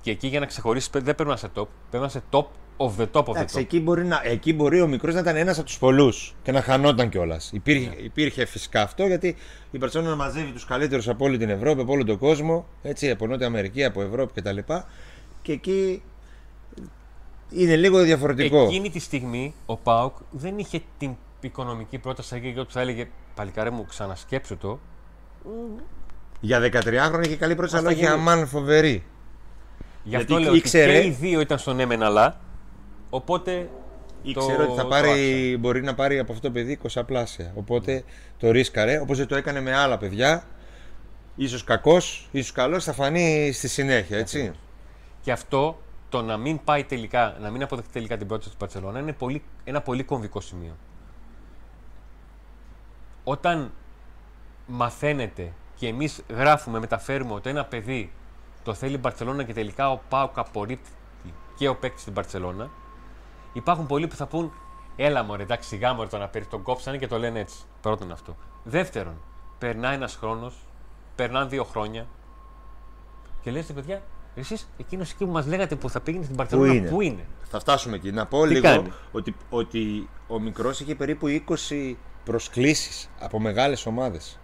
[0.00, 1.66] Και εκεί για να ξεχωρίσει δεν πρέπει να είσαι top.
[1.90, 2.44] Πρέπει να είσαι top
[2.86, 3.60] of the top of the Εντάξει, top.
[3.60, 6.62] εκεί μπορεί, να, εκεί μπορεί ο μικρός να ήταν ένας από τους πολλούς και να
[6.62, 7.50] χανόταν κιόλας.
[7.52, 9.36] Υπήρχε, υπήρχε φυσικά αυτό γιατί
[9.70, 13.26] η Μπαρσελόνα μαζεύει τους καλύτερους από όλη την Ευρώπη, από όλο τον κόσμο, έτσι, από
[13.26, 14.58] Νότια Αμερική, από Ευρώπη κτλ.
[15.42, 16.02] Και εκεί
[17.50, 18.62] είναι λίγο διαφορετικό.
[18.62, 23.70] Εκείνη τη στιγμή ο Πάουκ δεν είχε την οικονομική πρόταση και που θα έλεγε Παλικάρέ
[23.70, 24.78] μου, ξανασκέψου το.
[26.40, 28.12] Για 13 είχε καλή πρόταση, Ας αλλά τα είχε γίνει.
[28.20, 29.02] αμάν φοβερή.
[30.04, 32.40] Γι' Γιατί αυτό λέω ήξερε- ότι και οι δύο ήταν στον ναι μεν αλλά.
[33.14, 33.70] Οπότε.
[34.22, 35.56] Ήξερε ότι θα το πάρει, άξιζε.
[35.56, 37.52] μπορεί να πάρει από αυτό το παιδί 20 πλάσια.
[37.54, 38.04] Οπότε
[38.38, 40.44] το ρίσκαρε, όπως δεν το έκανε με άλλα παιδιά.
[41.36, 44.52] Ίσως κακός, ίσως καλός, θα φανεί στη συνέχεια, έτσι.
[45.22, 45.78] Και αυτό
[46.08, 49.42] το να μην πάει τελικά, να μην αποδεχτεί τελικά την πρόταση του Παρσελόνα είναι πολύ,
[49.64, 50.76] ένα πολύ κομβικό σημείο.
[53.24, 53.72] Όταν
[54.66, 58.12] μαθαίνετε και εμείς γράφουμε, μεταφέρουμε ότι ένα παιδί
[58.64, 60.90] το θέλει η Μπαρσελόνα και τελικά ο Πάουκ απορρίπτει
[61.56, 62.70] και ο παίκτης στην Μπαρσελόνα,
[63.52, 64.52] υπάρχουν πολλοί που θα πούν
[64.96, 67.56] Έλα μωρέ, εντάξει, σιγά μωρέ το να παίρνει, τον κόψανε και το λένε έτσι.
[67.80, 68.36] Πρώτον αυτό.
[68.64, 69.14] Δεύτερον,
[69.58, 70.54] περνάει ένας χρόνος,
[71.14, 72.06] περνάνε δύο χρόνια
[73.42, 74.02] και λες «Ρε παιδιά,
[74.34, 77.60] εσείς εκείνος εκεί που μας λέγατε που θα πήγαινε στην Μπαρσελόνα, είναι; πού είναι; Θα
[77.60, 78.10] φτάσουμε εκεί.
[78.12, 81.26] Να πω Τι λίγο κάνει; ότι, ότι ο μικρός είχε περίπου
[81.70, 84.38] 20 προσκλήσεις από μεγάλες ομάδες.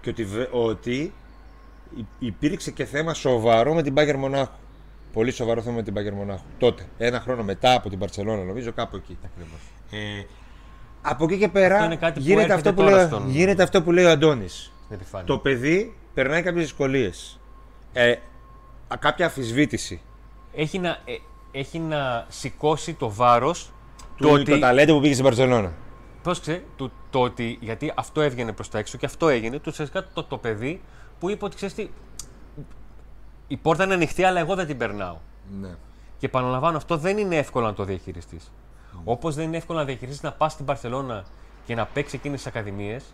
[0.00, 1.12] Και ότι, βε- ότι
[1.96, 4.52] υ- υπήρξε και θέμα σοβαρό με την Μπάγκερ Μονάχου.
[5.12, 6.44] Πολύ σοβαρό θέμα με την Μπάγκερ Μονάχου.
[6.58, 6.86] Τότε.
[6.98, 9.18] Ένα χρόνο μετά από την Παρσελόνα, νομίζω, κάπου εκεί.
[9.90, 10.24] Ε,
[11.02, 13.28] από εκεί και πέρα Αυτό είναι κάτι που γίνεται, έρχεται αυτό που, τώρα λέει, στον-
[13.30, 14.72] γίνεται αυτό που λέει ο Αντώνης.
[14.84, 15.26] Στην επιφάνεια.
[15.26, 17.40] Το παιδί περνάει κάποιες δυσκολίες.
[17.92, 18.10] Ε,
[18.88, 20.00] α- κάποια αφισβήτηση.
[20.54, 21.16] Έχει, να, ε,
[21.50, 23.72] έχει να σηκώσει το βάρος
[24.16, 25.72] Του το, το ταλέντο που πήγε στην Παρσελόνα.
[26.22, 30.06] Πρόσεξε, το, το ότι γιατί αυτό έβγαινε προς τα έξω και αυτό έγινε, του ουσιαστικά
[30.12, 30.80] το, το παιδί
[31.20, 31.88] που είπε ότι ξέρεις τι.
[33.52, 35.16] Η πόρτα είναι ανοιχτή, αλλά εγώ δεν την περνάω.
[35.60, 35.74] Ναι.
[36.18, 38.52] Και επαναλαμβάνω, αυτό δεν είναι εύκολο να το διαχειριστείς.
[39.04, 41.24] Όπως δεν είναι εύκολο να διαχειριστείς να πας στην Παρσελώνα
[41.66, 43.04] και να παίξεις εκείνες τις ακαδημίες,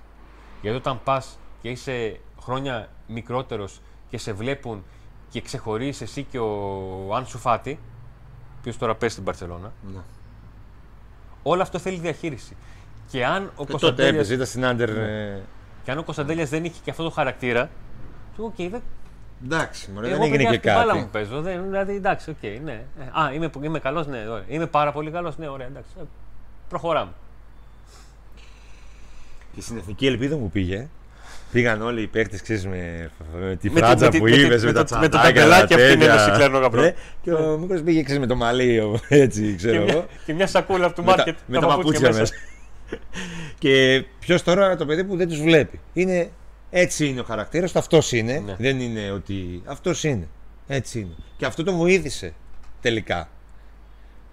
[0.62, 4.84] γιατί όταν πας και είσαι χρόνια μικρότερος και σε βλέπουν
[5.30, 7.78] και ξεχωρίζεις εσύ και ο Άνσου Φάτι,
[8.68, 10.00] ο τώρα παίζει στην Παρσελώνα, ναι.
[11.42, 12.56] όλο αυτό θέλει διαχείριση.
[13.10, 14.88] Και αν ο Και τότε Κωνσταντέλιας- έπαιζε, ήταν στην Άντερ.
[14.90, 15.42] ε,
[15.84, 17.70] και αν ο Κωνσταντέλιας δεν είχε και αυτό το χαρακτήρα,
[18.36, 18.82] του οκ, δεν,
[19.44, 21.10] Εντάξει, μωρέ, δεν εγώ έγινε παιδιά και στην μπάλα μου κάτι.
[21.12, 21.40] παίζω.
[21.40, 22.72] Δεν, δηλαδή, εντάξει, οκ, ναι.
[22.72, 24.44] Ε, Α, είμαι, είμαι καλός, ναι, ωραία.
[24.48, 25.90] Είμαι πάρα πολύ καλός, ναι, ωραία, εντάξει.
[26.00, 26.02] Ε,
[26.68, 27.10] προχωράμε.
[29.54, 30.88] Και στην εθνική ελπίδα που πήγε,
[31.52, 34.30] πήγαν όλοι οι παίκτες, ξέρεις, με, με τη Με τη- φράτσα με τη- που με
[34.30, 36.24] τη- είπε, με με, τα το- με το τσαντάκια, ταμπελάκι τα αυτή είναι τέτοια.
[36.24, 36.80] το συκλέρνο γαμπρό.
[36.82, 40.06] Ναι, Και ο μικρό πήγε, ξέρεις, με το μαλλί, ο- έτσι, Και ξέρω μια, εγώ.
[40.26, 41.36] και μια σακούλα από το με τα, μάρκετ.
[41.46, 42.34] με τα παπούτσια μέσα.
[43.58, 45.80] και ποιος τώρα το παιδί που δεν τους βλέπει.
[45.92, 46.30] Είναι,
[46.78, 48.38] έτσι είναι ο χαρακτήρας του, αυτός είναι.
[48.38, 48.56] Ναι.
[48.58, 49.62] Δεν είναι ότι.
[49.64, 50.28] Αυτός είναι.
[50.66, 51.14] Έτσι είναι.
[51.36, 52.34] Και αυτό το βοήθησε
[52.80, 53.28] τελικά.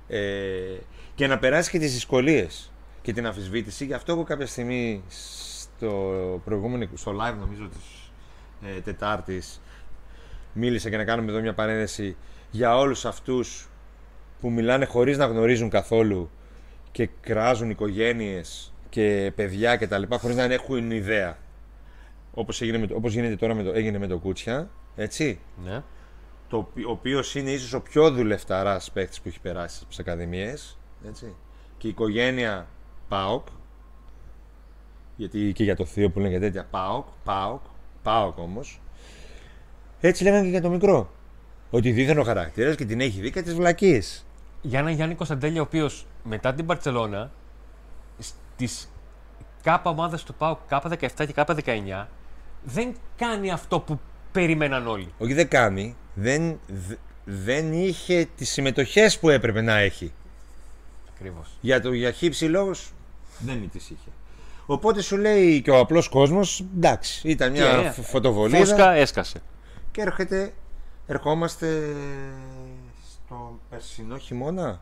[0.07, 0.19] Ε,
[1.15, 3.85] και να περάσει και τις δυσκολίες και την αμφισβήτηση.
[3.85, 8.11] Γι' αυτό εγώ κάποια στιγμή στο προηγούμενο, στο live νομίζω της
[8.77, 9.61] ε, Τετάρτης
[10.53, 12.15] μίλησα και να κάνουμε εδώ μια παρένθεση
[12.51, 13.69] για όλους αυτούς
[14.41, 16.29] που μιλάνε χωρίς να γνωρίζουν καθόλου
[16.91, 21.37] και κράζουν οικογένειες και παιδιά και τα λοιπά χωρίς να έχουν ιδέα.
[22.33, 25.39] Όπως, έγινε με το, όπως γίνεται τώρα με το, έγινε με το Κούτσια, έτσι.
[25.63, 25.83] Ναι.
[26.47, 30.77] Το, οποι- ο οποίος είναι ίσως ο πιο δουλευταράς παίκτης που έχει περάσει στις ακαδημίες,
[31.07, 31.35] έτσι.
[31.77, 32.67] Και η οικογένεια
[33.07, 33.47] ΠΑΟΚ,
[35.15, 37.61] γιατί και για το θείο που λένε και τέτοια ΠΑΟΚ, ΠΑΟΚ,
[38.03, 38.81] ΠΑΟΚ όμως,
[39.99, 41.09] έτσι λέγανε και για το μικρό.
[41.69, 44.25] Ότι δίθεν ο χαρακτήρας και την έχει δει και τις βλακίες.
[44.61, 47.31] Για έναν Γιάννη Κωνσταντέλια, ο οποίος μετά την Παρσελώνα
[48.19, 48.91] στις
[49.63, 52.07] ΚΑΠΑ ομάδες του ΠΑΟ, ΚΑΠΑ 17 και ΚΑΠΑ 19,
[52.63, 53.99] δεν κάνει αυτό που
[54.31, 55.13] περίμεναν όλοι.
[55.17, 56.95] Όχι δεν κάνει, δεν, δε-
[57.25, 60.11] δεν είχε τις συμμετοχές που έπρεπε να έχει.
[61.15, 61.47] Ακριβώς.
[61.61, 62.91] Για, το, για χύψη λόγους
[63.39, 64.09] δεν τις είχε.
[64.65, 69.41] Οπότε σου λέει και ο απλός κόσμος, εντάξει, ήταν μια Και, φ- φωτοβολίδα Φούσκα έσκασε.
[69.91, 70.53] και έρχεται,
[71.07, 71.95] ερχόμαστε
[73.13, 74.81] στο περσινό χειμώνα.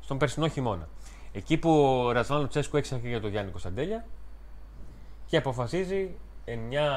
[0.00, 0.88] Στον περσινό χειμώνα.
[1.32, 4.04] Εκεί που ο Ρασβάν Λουτσέσκου έξερε για τον Γιάννη Κωνσταντέλια
[5.26, 6.10] και αποφασίζει
[6.44, 6.92] εν μια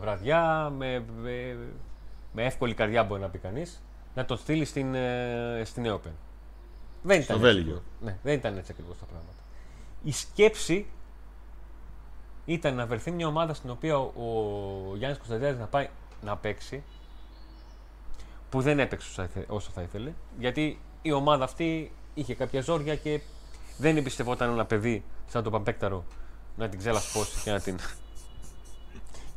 [0.00, 1.58] βραδιά με, με,
[2.32, 3.82] με εύκολη καρδιά μπορεί να πει κανείς
[4.14, 6.10] να τον στείλει στην, ε, στην Open.
[7.02, 7.74] Δεν Στο ήταν Βέλγιο.
[7.74, 9.32] Έτσι, ναι, δεν ήταν έτσι ακριβώς τα πράγματα.
[10.02, 10.86] Η σκέψη
[12.44, 15.88] ήταν να βρεθεί μια ομάδα στην οποία ο, ο Γιάννης Κωνσταντέλιας να πάει
[16.22, 16.82] να παίξει
[18.50, 22.60] που δεν έπαιξε όσο θα ήθε- όσο θα ήθελε γιατί η ομάδα αυτή είχε κάποια
[22.60, 23.20] ζόρια και
[23.78, 26.04] δεν εμπιστευόταν ένα παιδί σαν τον Παμπέκταρο
[26.56, 27.78] να την ξελασπώσει και να την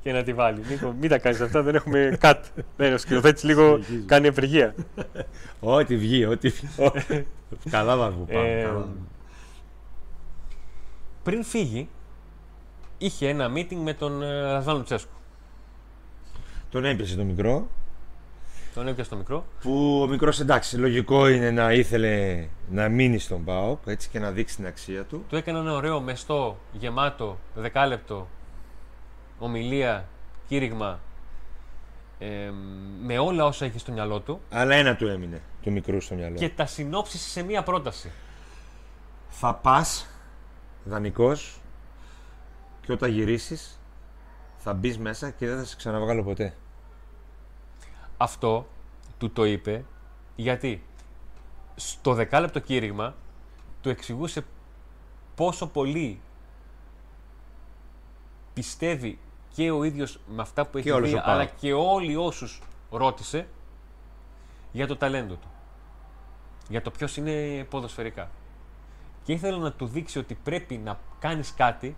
[0.04, 0.62] και να τη βάλει.
[0.70, 2.40] Νίκο, μην τα κάνεις αυτά, δεν έχουμε cut.
[2.78, 4.76] Δεν, ο σκηνοθέτης λίγο κάνει ευεργία.
[5.60, 6.68] Ό,τι βγει, ό,τι βγει.
[7.70, 8.50] καλά θα μου πάμε.
[8.60, 8.88] Ε, καλά θα-
[11.24, 11.90] πριν φύγει,
[12.98, 15.12] είχε ένα meeting με τον ε, Ρασβάν Λουτσέσκου.
[16.70, 17.68] Τον έπιασε το μικρό.
[18.74, 19.46] Τον έπιασε στο μικρό.
[19.62, 24.32] Που ο μικρός εντάξει, λογικό είναι να ήθελε να μείνει στον ΠΑΟΚ έτσι και να
[24.32, 25.26] δείξει την αξία του.
[25.30, 28.28] Του έκανε ένα ωραίο μεστό, γεμάτο, δεκάλεπτο,
[29.42, 30.08] ομιλία,
[30.48, 31.00] κήρυγμα,
[32.20, 32.52] ε,
[33.02, 36.38] με όλα όσα έχει στο μυαλό του Αλλά ένα του έμεινε του μικρού στο μυαλό.
[36.38, 38.12] και τα συνόψισε σε μία πρόταση.
[39.30, 40.08] Θα πας
[40.84, 41.62] δανεικός
[42.82, 43.80] και όταν γυρίσεις
[44.58, 46.54] θα μπεις μέσα και δεν θα σε ξαναβγάλω ποτέ.
[48.18, 48.68] Αυτό
[49.18, 49.86] του το είπε
[50.36, 50.84] γιατί
[51.76, 53.16] στο δεκάλεπτο κήρυγμα
[53.82, 54.46] του εξηγούσε
[55.36, 56.20] πόσο πολύ
[58.54, 59.20] πιστεύει
[59.54, 61.30] και ο ίδιος με αυτά που έχει όλος δει, ο ΠΑΟΚ.
[61.30, 62.62] αλλά και όλοι όσους
[62.92, 63.48] ρώτησε
[64.72, 65.48] για το ταλέντο του.
[66.70, 68.30] Για το ποιος είναι ποδοσφαιρικά.
[69.24, 71.96] Και ήθελα να του δείξει ότι πρέπει να κάνεις κάτι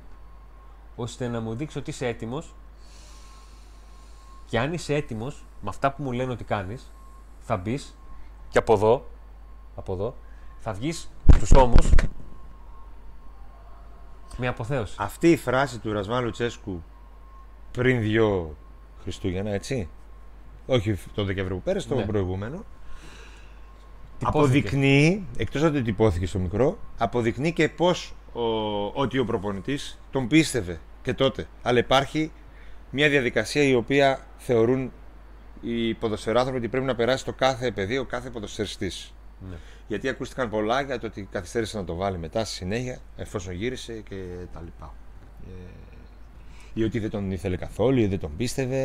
[0.96, 2.54] ώστε να μου δείξει ότι είσαι έτοιμος
[4.46, 6.92] και αν είσαι έτοιμος με αυτά που μου λένε ότι κάνεις
[7.40, 7.98] θα μπεις
[8.50, 9.06] και από εδώ,
[9.76, 10.16] από εδώ
[10.60, 11.90] θα βγεις στους ώμους
[14.38, 14.96] με αποθέωση.
[15.00, 16.84] Αυτή η φράση του Ρασβάν Λουτσέσκου
[17.74, 18.58] πριν δύο
[19.04, 19.90] Χριστούγεννα, έτσι.
[20.66, 22.06] Όχι το Δεκέμβριο που πέρασε, το Ναι.
[22.06, 22.64] προηγούμενο.
[24.20, 24.38] Τυπώθηκε.
[24.38, 28.42] Αποδεικνύει, εκτός ότι τυπώθηκε στο μικρό, αποδεικνύει και πώς ο,
[28.86, 31.48] ότι ο προπονητής τον πίστευε και τότε.
[31.62, 32.32] Αλλά υπάρχει
[32.90, 34.92] μια διαδικασία η οποία θεωρούν
[35.62, 39.14] οι ποδοσφαιράνθρωποι ότι πρέπει να περάσει το κάθε παιδί, ο κάθε ποδοσφαιριστής.
[39.50, 39.56] Ναι.
[39.88, 43.94] Γιατί ακούστηκαν πολλά για το ότι καθυστέρησε να το βάλει μετά στη συνέχεια, εφόσον γύρισε
[44.10, 44.94] και τα λοιπά.
[46.76, 48.78] Ε, ή ότι δεν τον ήθελε καθόλου, ή δεν τον πίστευε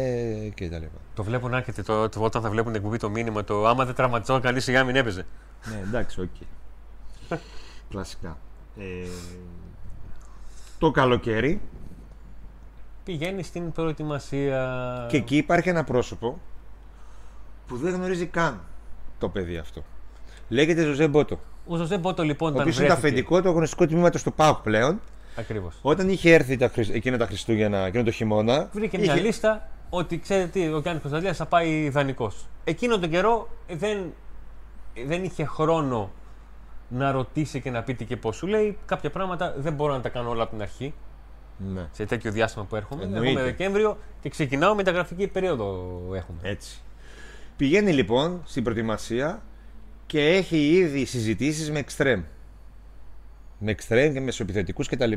[0.54, 0.98] και τα λοιπά.
[1.14, 3.84] Το βλέπουν να έρχεται το, το- όταν θα βλέπουν την εκπομπή το μήνυμα το άμα
[3.84, 5.26] δεν τραυματιζόταν κανείς σιγά μην έπαιζε.
[5.70, 6.28] Ναι, εντάξει, οκ.
[7.90, 8.36] Κλασικά.
[8.78, 8.82] Ε,
[10.78, 11.60] το καλοκαίρι
[13.04, 15.06] Πηγαίνει στην προετοιμασία.
[15.10, 16.40] και εκεί υπάρχει ένα πρόσωπο
[17.66, 18.60] που δεν γνωρίζει καν
[19.18, 19.82] το παιδί αυτό.
[20.48, 21.40] Λέγεται Ζοζέ Μπότο.
[21.66, 24.58] Ο Ζωζέ Μπότο λοιπόν Ο ήταν οποίος είναι το αφεντικό του αγωνιστικού τμήματο του ΠΑΟΚ
[24.62, 25.00] πλέον.
[25.38, 25.78] Ακριβώς.
[25.82, 28.68] Όταν είχε έρθει τα, Χρυσ- εκείνα τα Χριστούγεννα, εκείνο το χειμώνα.
[28.72, 32.32] Βρήκε είχε- μια λίστα ότι ξέρετε τι, ο Γιάννης Κωνσταντέλιας θα πάει δανεικό.
[32.64, 33.98] Εκείνο τον καιρό ε, δεν,
[34.94, 36.10] ε, δεν είχε χρόνο
[36.88, 38.36] να ρωτήσει και να πει τι και πώς.
[38.36, 40.94] Σου λέει κάποια πράγματα δεν μπορώ να τα κάνω όλα από την αρχή
[41.74, 41.86] Ναι.
[41.92, 43.02] σε τέτοιο διάστημα που έρχομαι.
[43.02, 43.28] Εννοείται.
[43.28, 46.38] Έχουμε Δεκέμβριο και ξεκινάω με τα γραφική περίοδο έχουμε.
[46.42, 46.78] Έτσι.
[47.56, 49.42] Πηγαίνει λοιπόν στην προετοιμασία
[50.06, 52.22] και έχει ήδη συζητήσεις με εξτρέμ.
[53.58, 55.12] Με εξτρέμ και μεσοεπιθετικούς κτλ.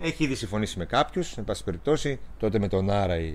[0.00, 3.34] Έχει ήδη συμφωνήσει με κάποιους, εν πάση περιπτώσει, τότε με τον Άρα η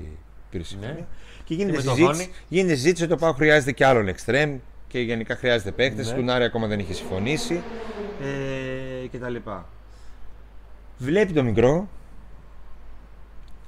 [0.50, 1.08] πήρε συμφωνία.
[1.44, 2.34] Και γίνεται Και με τον συζήτηση, Θόνη.
[2.48, 6.10] γίνεται συζήτηση ότι το Πάο χρειάζεται και άλλον εξτρέμ και γενικά χρειάζεται παίκτες.
[6.12, 6.18] Ναι.
[6.18, 7.62] Του Νάρη ακόμα δεν είχε συμφωνήσει.
[9.04, 9.70] Ε, και τα λοιπά.
[10.98, 11.90] Βλέπει το μικρό.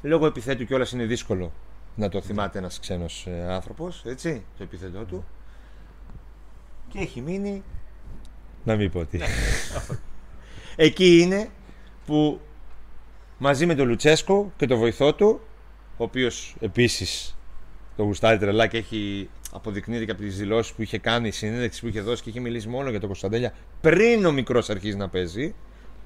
[0.02, 1.52] Λόγω επιθέτου κιόλας είναι δύσκολο
[1.96, 5.26] να το θυμάται ένας ξένος άνθρωπος, έτσι, το επιθετό του.
[6.90, 7.64] Και έχει μείνει.
[8.64, 9.20] Να μην πω τι.
[10.80, 11.50] Εκεί είναι
[12.06, 12.40] που
[13.38, 15.40] μαζί με τον Λουτσέσκο και τον βοηθό του,
[15.98, 17.38] ο οποίος επίσης
[17.96, 21.82] το γουστάρει τρελά και έχει αποδεικνύεται και από τις δηλώσεις που είχε κάνει, η συνέντευξη
[21.82, 25.10] που είχε δώσει και είχε μιλήσει μόνο για τον Κωνσταντέλια πριν ο μικρός αρχίζει να
[25.10, 25.56] παίζει.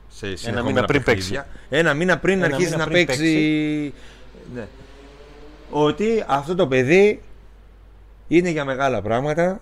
[0.08, 1.48] Σε συνεχόμενα μήνα πριν παιχνίδια.
[1.70, 3.94] Ένα μήνα πριν Ένα αρχίσει μήνα να πριν παίξει.
[4.54, 4.68] Ναι.
[5.70, 7.22] Ότι αυτό το παιδί
[8.28, 9.62] είναι για μεγάλα πράγματα.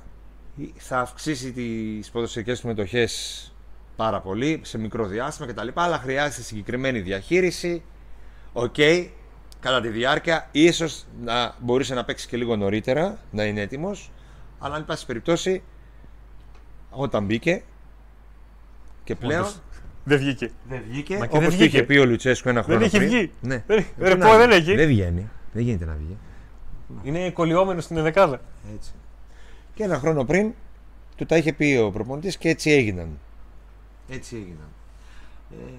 [0.78, 3.44] Θα αυξήσει τις ποδοσφαιρικές του μετοχές
[4.00, 5.68] πάρα πολύ σε μικρό διάστημα κτλ.
[5.74, 7.84] Αλλά χρειάζεται συγκεκριμένη διαχείριση.
[8.54, 8.76] Οκ,
[9.60, 14.12] κατά τη διάρκεια, ίσως να μπορούσε να παίξει και λίγο νωρίτερα, να είναι έτοιμος.
[14.60, 15.64] Αλλά εν πάση περιπτώσει,
[16.90, 17.64] όταν μπήκε
[19.04, 19.40] και πλέον.
[19.42, 19.60] Όντως.
[20.04, 20.52] Δεν βγήκε.
[20.70, 21.18] Δεν βγήκε.
[21.18, 21.78] Μα και Όπως δεν το βγήκε.
[21.78, 23.10] είχε πει ο Λουτσέσκου ένα χρόνο είχε πριν.
[23.10, 23.32] βγει.
[23.42, 23.64] Ναι.
[23.68, 24.58] Δεν- Ε, ρε, πού πω, να δεν βγει.
[24.58, 24.76] έχει.
[24.76, 25.30] Δεν βγαίνει.
[25.54, 26.18] Δεν γίνεται να βγει.
[27.04, 28.42] Είναι κολλιόμενος στην δεκάδα.
[28.76, 28.92] Έτσι.
[29.74, 30.54] Και ένα χρόνο πριν
[31.16, 33.20] του τα είχε πει ο προπονητής και έτσι έγιναν.
[34.10, 34.68] Έτσι έγιναν.
[35.52, 35.72] Ε,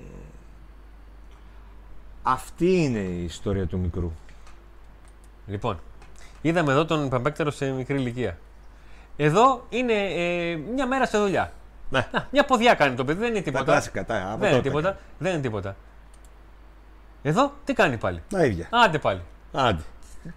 [2.22, 4.12] αυτή είναι η ιστορία του μικρού.
[5.46, 5.80] Λοιπόν,
[6.42, 8.38] είδαμε εδώ τον Παμπέκτερο σε μικρή ηλικία.
[9.16, 11.52] Εδώ είναι ε, μια μέρα σε δουλειά.
[11.90, 12.08] Ναι.
[12.12, 13.64] Να, μια ποδιά κάνει το παιδί, δεν είναι Τα τίποτα.
[13.64, 14.68] κλασικά, τα από δεν είναι τότε.
[14.68, 14.98] τίποτα.
[15.18, 15.76] Δεν είναι τίποτα.
[17.22, 18.68] Εδώ τι κάνει πάλι; Τα ίδια.
[18.70, 19.20] Άντε πάλι.
[19.52, 19.82] Άντε.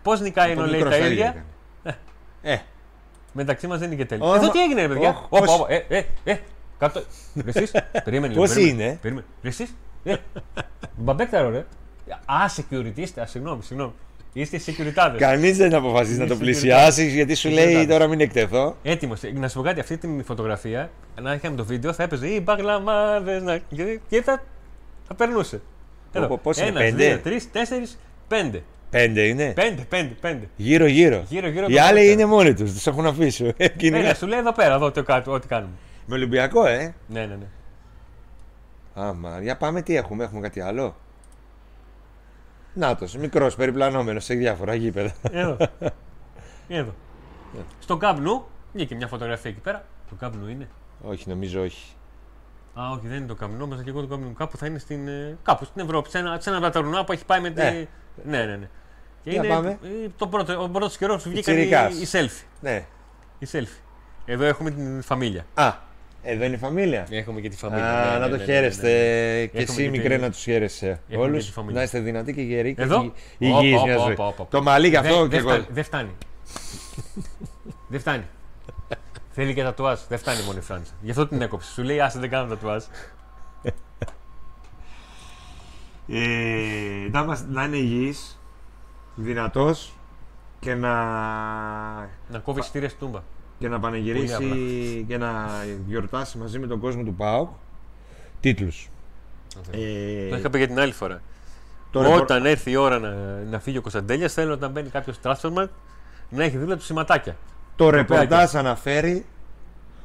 [0.03, 1.27] Πώς νικάει ενώ Το λέει μικρός τα ίδια ίδια;
[1.83, 1.97] έκανε.
[2.41, 2.57] Ε,
[3.33, 4.25] Μεταξύ μας δεν είναι και τέλειο.
[4.29, 6.37] Ω, Εδώ μα- τι έγινε, ρε παιδιά; Ωχ, Όπα, πώς- όπα, ε, ε, ε,
[6.87, 7.03] κάτω.
[7.45, 7.71] Εσείς,
[8.05, 8.33] περίμενε.
[8.33, 9.25] λίγο, Πώς περίμενε, είναι; Περίμενε.
[9.41, 10.15] Εσείς, ε,
[10.97, 11.65] μπαμπέκταρο, ρε.
[12.25, 13.91] Α, security είστε, α, συγγνώμη, συγγνώμη.
[14.33, 15.15] Είστε security.
[15.17, 17.87] Κανείς δεν αποφασίζει να το Είσαι πλησιάσεις γιατί σου λέει Security.
[17.87, 18.75] τώρα μην εκτεθώ.
[18.83, 19.19] Έτοιμος.
[19.33, 20.89] Να σου πω κάτι, αυτή την φωτογραφία,
[21.21, 23.57] να είχαμε το βίντεο, θα έπαιζε οι μπαγλαμάδε να...
[23.57, 24.43] και- και θα,
[25.07, 25.61] θα περνούσε.
[26.11, 28.63] Πω, πω, πώς είναι, Ένας, πέντε; δύο, τρεις, τέσσερις, πέντε.
[28.89, 30.47] Πέντε είναι; Πέντε, πέντε, πέντε.
[30.55, 31.23] Γύρω-γύρω.
[31.29, 32.11] Γύρω-γύρω Οι το άλλοι πέντε.
[32.11, 32.73] είναι μόνοι τους.
[32.73, 33.53] Τους έχουν αφήσει.
[33.57, 35.71] Ε, και είναι Έλα, σου λέει εδώ πέρα, εδώ τι, κα- ό,τι κάνουμε.
[36.05, 36.95] Με Ολυμπιακό, ε.
[37.07, 37.45] Ναι, ναι, ναι.
[38.93, 40.95] Άμα, για πάμε τι έχουμε, έχουμε κάτι άλλο;
[42.73, 45.13] Νάτος, μικρός, περιπλανόμενος σε διάφορα γήπεδα.
[45.31, 45.57] Εδώ.
[46.67, 46.93] Εδώ.
[47.55, 47.61] Ναι.
[47.79, 49.85] Στο Καμπνού, βγήκε μια φωτογραφία εκεί πέρα.
[50.09, 50.67] Το Καμπνού είναι;
[51.03, 51.93] όχι, νομίζω όχι.
[52.79, 54.33] Α, όχι, δεν είναι το Καμπνού, όμως και εγώ το Καμπνού.
[54.33, 57.25] Κάπου θα είναι στην, ε, κάπου στην Ευρώπη, σε ένα, σε ένα βαταρουνά που έχει
[57.25, 57.61] πάει με τη.
[57.61, 57.87] Ναι.
[58.23, 58.69] Ναι, ναι, ναι.
[59.23, 59.69] Και Για είναι πάμε.
[59.69, 61.93] ε, το πρώτο, ο πρώτος καιρός που βγήκαν οι, Τσιρικάς.
[62.01, 62.45] οι selfie.
[62.61, 62.85] Ναι.
[63.39, 63.81] Οι selfie.
[64.25, 65.45] Εδώ έχουμε την φαμίλια.
[65.53, 65.73] Α,
[66.23, 67.07] εδώ είναι η φαμίλια.
[67.09, 67.83] Έχουμε και τη Α, φαμίλια.
[67.91, 69.45] ναι, ναι, να ναι, το ναι, χαίρεστε ναι, ναι.
[69.45, 71.45] και Έχουμε εσύ και μικρέ τη- να τους χαίρεσαι Έχουμε και όλους.
[71.45, 71.77] τη φαμίλια.
[71.77, 74.13] Να είστε δυνατοί και γεροί και Εδώ; υγι- υγιείς Όπα, μια όπα, ζωή.
[74.13, 74.47] όπα, όπα.
[74.49, 75.49] Το μαλλί γι' αυτό Δεν- και δεν εγώ.
[75.49, 76.11] φτάνει, Δεν φτάνει.
[77.91, 78.23] Δεν φτάνει.
[79.35, 79.99] Θέλει και τατουάζ.
[80.09, 80.91] Δεν φτάνει μόνο η Φράντσα.
[81.01, 81.71] Γι' αυτό την έκοψε.
[81.71, 82.83] Σου λέει άσε δεν κάνω τατουάζ.
[86.07, 88.39] Ε, να, μας- να είναι υγιής,
[89.15, 89.93] δυνατός
[90.59, 90.93] και να,
[92.29, 93.19] Να κόβεις στήρε τούμπα.
[93.63, 95.47] Και να Πολύ πανηγυρίσει και να
[95.87, 97.49] γιορτάσει μαζί με τον κόσμο του ΠΑΟΚ
[98.39, 98.89] τίτλους.
[99.71, 101.21] Ε, Το είχα πει για την άλλη φορά.
[101.91, 103.09] το ρεπορ- Όταν έρθει η ώρα να,
[103.49, 105.69] να φύγει ο Κωνσταντέλιας, θέλω όταν μπαίνει κάποιος transfermarkt
[106.29, 107.35] να έχει δίπλα του σηματάκια.
[107.75, 109.25] Το οποία ρεπορτάζ αναφέρει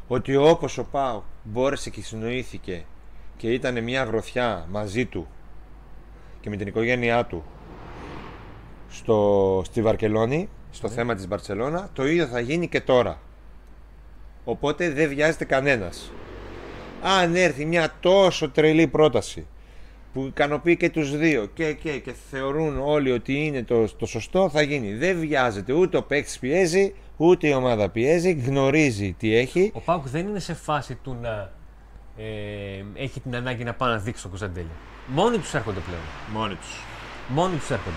[0.09, 2.85] ότι όπως ο Πάου μπόρεσε και συνοήθηκε
[3.37, 5.27] και ήταν μια γροθιά μαζί του
[6.41, 7.45] και με την οικογένειά του
[8.91, 13.19] στο, στη Βαρκελόνη, στο θέμα της Μπαρτσελώνα, το ίδιο θα γίνει και τώρα.
[14.51, 16.13] Οπότε δεν βιάζεται κανένας.
[17.03, 19.47] Αν έρθει μια τόσο τρελή πρόταση
[20.13, 24.49] που ικανοποιεί και τους δύο και, και, και θεωρούν όλοι ότι είναι το, το σωστό
[24.51, 24.95] θα γίνει.
[24.95, 29.71] Δεν βιάζεται ούτε ο παίκτης πιέζει ούτε η ομάδα πιέζει, γνωρίζει τι έχει.
[29.75, 31.51] Ο Πάουκ δεν είναι σε φάση του να
[32.17, 32.25] ε,
[33.03, 34.71] έχει την ανάγκη να πάει να δείξει τον Κωνσταντέλια.
[35.07, 36.03] Μόνοι τους έρχονται πλέον.
[36.43, 36.81] Μόνοι τους.
[37.29, 37.97] Μόνοι τους έρχονται.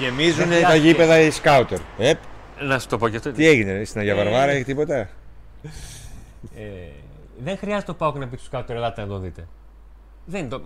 [0.00, 0.86] Γεμίζουν Δεν τα χρειάζεται.
[0.86, 1.78] γήπεδα οι σκάουτερ.
[1.98, 2.12] Ε,
[2.60, 3.32] Να σου το πω και αυτό.
[3.32, 5.08] τι έγινε, ρε, στην Αγία Ε, Βαρβάρα έχει τίποτα;
[6.54, 6.62] Ε,
[7.38, 9.48] δεν χρειάζεται ο Πάουκ να πει τους κάτω, ελάτε να το δείτε.
[10.26, 10.62] Δεν είναι το...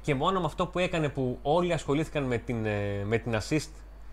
[0.00, 3.68] Και μόνο με αυτό που έκανε που όλοι ασχολήθηκαν με την, ε, με την assist,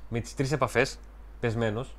[0.10, 1.00] με τις τρεις επαφές,
[1.40, 1.96] πεσμένος,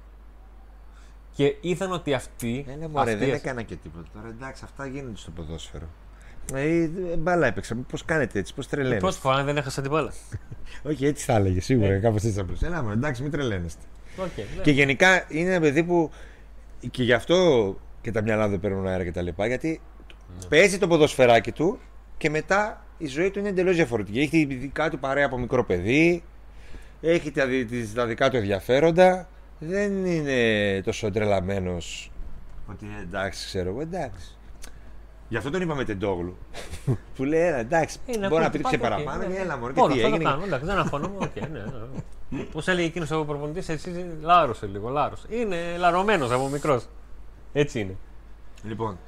[1.32, 2.66] και είδαν ότι αυτοί...
[2.68, 4.04] Έλα μωρέ, δεν αυτές- έκανα και τίποτα.
[4.14, 5.86] Τώρα εντάξει, αυτά γίνονται στο ποδόσφαιρο.
[6.54, 6.88] Ε, ε,
[7.18, 7.74] μπάλα έπαιξα.
[7.74, 9.00] Πώς κάνετε έτσι, πώς τρελαίνεστε.
[9.00, 10.12] Πρώτη φορά δεν έχασα την μπάλα.
[10.82, 11.92] Όχι, έτσι θα έλεγε σίγουρα.
[11.92, 11.98] Ε.
[11.98, 12.62] Κάπως έτσι θα πεις.
[12.62, 13.82] Έλα, μωρέ, εντάξει, μην τρελαίνεστε.
[14.18, 14.62] Οκ, ναι.
[14.62, 16.10] Και γενικά είναι ένα παιδί που.
[16.90, 19.46] και γι' αυτό και τα μυαλά δεν παίρνουν αέρα και τα λοιπά.
[19.46, 19.80] Γιατί
[20.40, 20.48] Ναι.
[20.48, 21.78] παίζει το ποδοσφαιράκι του
[22.16, 24.18] και μετά η ζωή του είναι εντελώς διαφορετική.
[24.20, 26.22] Έχει τη δικά του παρέα από μικρό παιδί.
[27.00, 29.28] Έχει τα, δι- τις- τα δικά του ενδιαφέροντα.
[29.58, 32.12] Δεν είναι τόσο τρελαμένος.
[32.70, 34.36] Ότι ε, εντάξει, ξέρω εγώ, εντάξει.
[35.28, 36.36] Γι' αυτό τον είπαμε Τεντόγλου.
[37.16, 39.34] που λέει, έλα, εντάξει, Ε, να μπορεί να πει, πήδηξε πάτε, οκ, παραπάνω ναι.
[39.34, 41.16] και έλα, μωρέ, και Μόνο τι αυτό το έγινε; κάνω, εντάξει, δεν αγχώνομαι.
[41.18, 41.64] οκ, ναι, ναι,
[42.28, 42.42] ναι.
[42.42, 45.26] Πώς έλεγε εκείνος ο προπονητής, έτσι λάρωσε λίγο, λάρωσε.
[45.30, 46.88] Είναι λαρωμένος από μικρός.
[47.52, 47.96] Έτσι είναι.
[48.62, 48.98] Λοιπόν,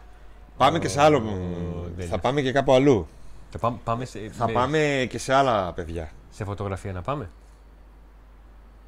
[0.57, 1.21] πάμε και σε άλλο.
[1.21, 2.11] τέλειος.
[2.11, 3.07] θα πάμε και κάπου αλλού.
[3.51, 6.11] Θα πάμε, πάμε σε, Θα με- πάμε και σε άλλα παιδιά.
[6.31, 7.31] σε φωτογραφία να πάμε.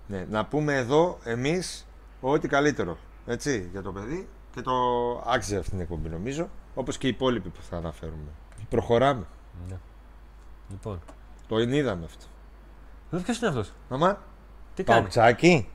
[0.07, 1.87] Ναι, να πούμε εδώ εμείς
[2.21, 2.97] ό,τι καλύτερο.
[3.27, 4.73] Έτσι, για το παιδί και το
[5.27, 6.49] άξιζε αυτή την εκπομπή νομίζω.
[6.75, 8.31] Όπως και οι υπόλοιποι που θα αναφέρουμε.
[8.69, 9.27] Προχωράμε.
[9.69, 9.77] Ναι.
[10.71, 11.01] Λοιπόν.
[11.49, 12.25] Το είδαμε αυτό.
[13.23, 14.19] Ποιος είναι αυτός, Μαμά,
[14.75, 15.69] τι κάνει; Παουξάκι.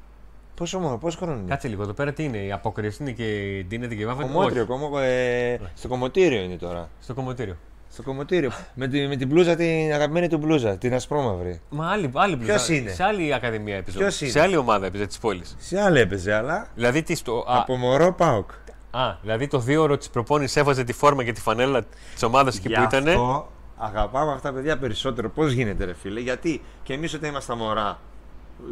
[0.57, 3.23] Πόσο μόνο, πόσος χρόνος είναι; Κάτσε λίγο εδώ πέρα τι είναι, η απόκριση είναι και
[3.67, 4.27] ντύνεται και βάφεται.
[4.31, 6.89] Κομμότριο, Όχι, κομμο, ε, στο κομμωτήριο είναι τώρα.
[6.99, 7.57] στο κομμωτήριο.
[7.91, 8.51] Στο κομμωτήριο.
[8.73, 11.61] με, τη, με την μπλούζα, την αγαπημένη του μπλούζα, την ασπρόμαυρη.
[11.69, 12.73] Μα άλλη, άλλη μπλουζά.
[12.73, 13.97] είναι; Σε άλλη ακαδημία έπαιζε.
[13.97, 15.55] Ποιος είναι; Σε άλλη ομάδα έπαιζε της πόλης.
[15.59, 17.37] Σε άλλη έπαιζε, αλλά Δηλαδή τι στο.
[17.47, 18.49] α, από μωρό Πάοκ.
[18.91, 22.57] Α, δηλαδή το δύο ώρο της προπόνησης έβαζε τη φόρμα και τη φανέλα της ομάδας
[22.57, 23.07] εκεί Γι' που ήταν.
[23.07, 25.29] αυτό αγαπάμε αυτά τα παιδιά περισσότερο.
[25.29, 27.99] Πώς γίνεται, ρε φίλε, γιατί και εμείς όταν ήμασταν μωρά,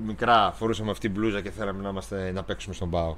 [0.05, 3.15] μικρά, φορούσαμε αυτή την μπλούζα και θέλαμε να, είμαστε, να παίξουμε στον Πάο.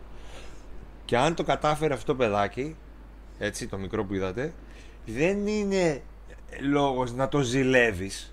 [1.05, 2.75] Και αν το κατάφερε αυτό το παιδάκι,
[3.37, 4.53] έτσι, το μικρό που είδατε,
[5.05, 6.01] δεν είναι
[6.61, 8.31] λόγος να το ζηλεύεις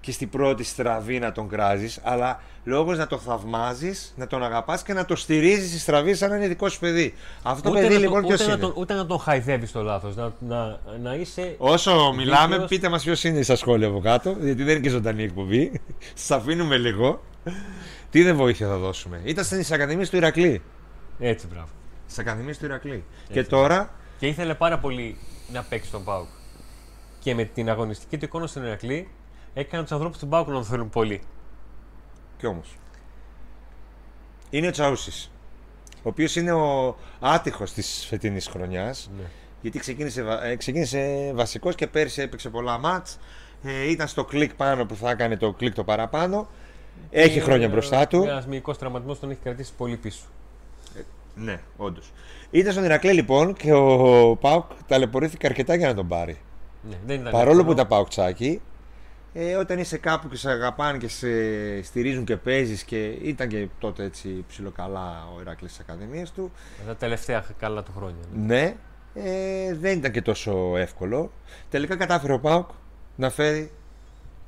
[0.00, 4.82] και στην πρώτη στραβή να τον κράζεις, αλλά λόγος να το θαυμάζεις, να τον αγαπάς
[4.82, 7.14] και να το στηρίζεις στη στραβή σαν να είναι δικό σου παιδί.
[7.42, 9.18] Αυτό το Ούτε, παιδί να, λοιπόν τον, ποιος ούτε, να είναι; τον, ούτε να τον
[9.18, 10.16] χαϊδεύεις το λάθος.
[10.16, 11.54] Να, να, να είσαι.
[11.58, 12.68] Όσο μιλάμε, δίκαιος.
[12.68, 15.80] πείτε μας ποιος είναι στα σχόλια από κάτω, γιατί δεν είναι και ζωντανή εκπομπή.
[16.14, 17.22] Σας αφήνουμε λίγο.
[18.10, 19.20] Τι δεν βοήθεια θα δώσουμε.
[19.24, 20.62] Ήταν στις Ακαδημίες του Ηρακλή.
[21.18, 21.68] Έτσι, μπράβο.
[22.06, 23.04] Στις Ακαδημίες του Ηρακλή.
[23.32, 25.16] Και τώρα, Και ήθελε πάρα πολύ
[25.52, 26.28] να παίξει τον Πάουκ.
[27.18, 29.08] Και με την αγωνιστική του εικόνα στον Ηρακλή
[29.54, 31.22] έκανε τους ανθρώπους του Πάουκ να τον θέλουν πολύ.
[32.36, 32.76] κι όμως,
[34.50, 35.30] είναι ο Τσαούσης.
[35.96, 39.10] Ο οποίος είναι ο άτυχος της φετινής χρονιάς.
[39.16, 39.24] Ναι.
[39.60, 43.18] Γιατί ξεκίνησε, βα- ε, ξεκίνησε βασικός και πέρσι έπαιξε πολλά μάτς.
[43.62, 46.48] Ε, ήταν στο κλικ πάνω που θα έκανε το κλικ το παραπάνω.
[47.10, 48.22] Έχει χρόνια μπροστά του.
[48.22, 50.24] Ένας μυϊκός τραυματισμός τον έχει κρατήσει πολύ πίσω.
[51.36, 52.12] Ναι, όντως.
[52.50, 56.38] Ήταν στον Ηρακλή λοιπόν και ο Πάουκ ταλαιπωρήθηκε αρκετά για να τον πάρει.
[56.88, 57.64] Ναι, δεν ήταν Παρόλο εύκολο.
[57.64, 58.60] που ήταν Παουκτσάκι,
[59.32, 61.26] ε, όταν είσαι κάπου και σε αγαπάνε και σε
[61.82, 66.52] στηρίζουν και παίζεις και ήταν και τότε έτσι ψιλοκαλά ο Ηρακλής στις Ακαδημίες του.
[66.86, 68.22] Τα τελευταία καλά του χρόνια.
[68.34, 68.46] ναι.
[68.56, 68.74] Ναι,
[69.14, 71.30] ε, δεν ήταν και τόσο εύκολο.
[71.70, 72.68] Τελικά κατάφερε ο Πάουκ
[73.16, 73.70] να φέρει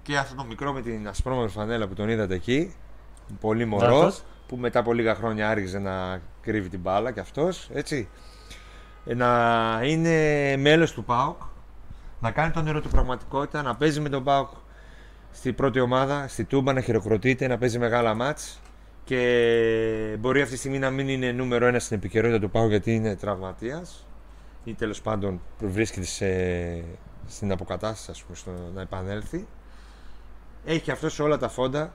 [0.06, 2.74] και αυτό το μικρό με την ασπρόμαυρη φανέλα που τον είδατε εκεί.
[3.40, 4.04] Πολύ μωρός.
[4.04, 4.22] Αυτός.
[4.46, 8.08] Που μετά από λίγα χρόνια άρχιζε να κρύβει την μπάλα και αυτός, έτσι.
[9.06, 11.36] Ε, να είναι μέλος του ΠΑΟΚ,
[12.20, 14.48] να κάνει τον νερό του πραγματικότητα, να παίζει με τον ΠΑΟΚ
[15.32, 18.60] στη πρώτη ομάδα, στη Τούμπα, να χειροκροτείται, να παίζει μεγάλα μάτς
[19.04, 22.94] και μπορεί αυτή τη στιγμή να μην είναι νούμερο ένα στην επικαιρότητα του ΠΑΟΚ γιατί
[22.94, 24.06] είναι τραυματίας
[24.64, 26.26] ή τέλος πάντων βρίσκεται σε,
[27.26, 29.46] στην αποκατάσταση ας πούμε, στο, να επανέλθει.
[30.68, 31.92] Έχει αυτό σε όλα τα φόντα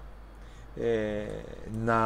[0.75, 1.25] ε,
[1.83, 1.97] να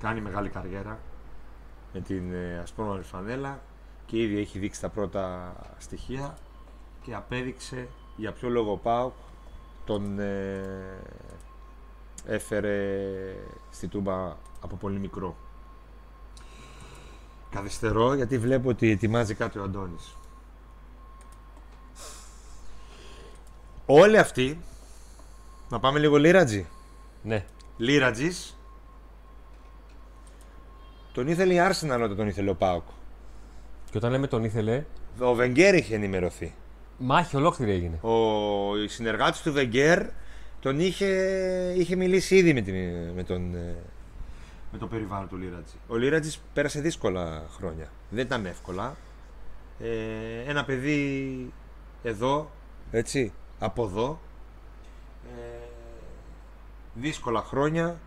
[0.00, 0.98] κάνει μεγάλη καριέρα
[1.92, 3.60] με την ε, ασπρόμαυρη φανέλα
[4.06, 6.34] και ήδη έχει δείξει τα πρώτα στοιχεία
[7.02, 9.12] και απέδειξε για ποιο λόγο ο ΠΑΟΚ
[9.84, 10.62] τον ε,
[12.26, 13.06] έφερε
[13.70, 15.36] στη Τούμπα από πολύ μικρό.
[17.50, 20.14] Καθυστερώ γιατί βλέπω ότι ετοιμάζει κάτι ο Αντώνης.
[23.92, 24.60] Όλοι αυτοί,
[25.68, 26.66] να πάμε λίγο Λίρατζι.
[27.22, 27.44] Ναι.
[27.76, 28.58] Λίρατζης,
[31.12, 32.82] τον ήθελε η Arsenal όταν τον ήθελε ο Πάοκ.
[33.90, 34.84] Και όταν λέμε τον ήθελε,
[35.20, 36.54] Ο Βενγκέρ είχε ενημερωθεί.
[36.98, 37.98] μάχη ολόκληρη έγινε.
[38.02, 38.16] Ο
[38.86, 40.02] συνεργάτης του Βενγκέρ
[40.60, 41.06] τον είχε,
[41.76, 42.74] είχε μιλήσει ήδη με, την,
[43.14, 43.76] με, τον, ε,
[44.72, 45.74] με το περιβάλλον του Λίρατζη.
[45.88, 47.90] Ο Λίρατζης πέρασε δύσκολα χρόνια.
[48.10, 48.96] Δεν ήταν εύκολα.
[49.80, 51.52] Ε, ένα παιδί
[52.02, 52.50] εδώ,
[52.90, 54.18] έτσι, από εδώ.
[55.24, 55.68] Ε,
[56.94, 57.98] δύσκολα χρόνια.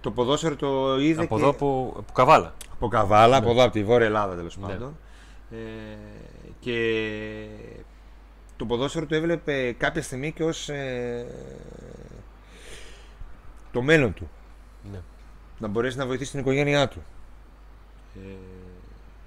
[0.00, 1.42] Το ποδόσφαιρο το είδε Από και...
[1.42, 2.54] εδώ που, που καβάλα.
[2.72, 4.66] Από Καβάλα, από εδώ από τη Βόρεια Ελλάδα τέλος Ναι.
[4.66, 4.96] πάντων.
[5.50, 5.56] Ε,
[6.60, 7.46] και
[8.56, 11.26] το ποδόσφαιρο το έβλεπε κάποια στιγμή και ως ε,
[13.72, 14.30] το μέλλον του.
[14.92, 14.98] Ναι.
[15.58, 17.02] Να μπορέσει να βοηθήσει την οικογένειά του.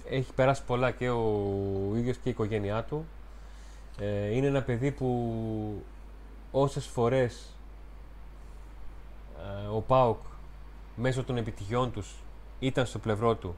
[0.09, 1.23] Ε, Έχει περάσει πολλά και ο
[1.95, 3.05] ίδιος και η οικογένειά του.
[4.01, 5.83] Ε, είναι ένα παιδί που
[6.51, 7.55] όσες φορές
[9.39, 10.19] ε, ο ΠΑΟΚ
[10.95, 12.15] μέσω των επιτυχιών τους
[12.59, 13.55] ήταν στο πλευρό του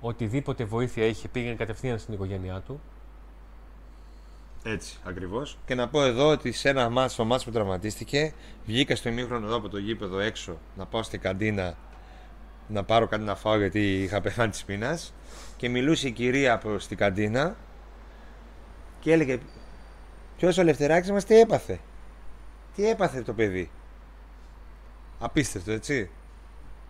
[0.00, 2.80] οτιδήποτε βοήθεια είχε πήγαινε κατευθείαν στην οικογένειά του.
[4.62, 5.58] έτσι ακριβώς.
[5.66, 8.32] Και να πω εδώ ότι σε ένα μάτς, στο μάτς που τραυματίστηκε,
[8.66, 11.76] βγήκα στο ημίχρονο εδώ από το γήπεδο έξω να πάω στην καντίνα
[12.68, 15.14] να πάρω κάτι να φάω γιατί είχα πεθάνει της πείνας
[15.56, 17.56] και μιλούσε η κυρία από στην καντίνα
[19.06, 19.38] και έλεγε
[20.36, 21.80] ποιος ο Λευτεράκης μας τι έπαθε;
[22.74, 23.70] Τι έπαθε το παιδί;
[25.18, 26.10] Απίστευτο έτσι;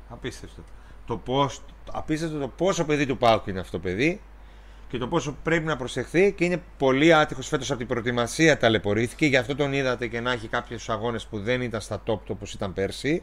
[0.09, 0.63] Απίστευτο
[1.07, 1.63] το πώς,
[1.93, 4.21] απίστευτο το πόσο παιδί του Πάουκ είναι αυτό το παιδί
[4.89, 9.27] και το πόσο πρέπει να προσεχθεί και είναι πολύ άτυχος φέτος από την προετοιμασία ταλαιπωρήθηκε
[9.27, 12.29] γι' αυτό τον είδατε και να έχει κάποιους αγώνες που δεν ήταν στα top του
[12.29, 13.23] όπως ήταν πέρσι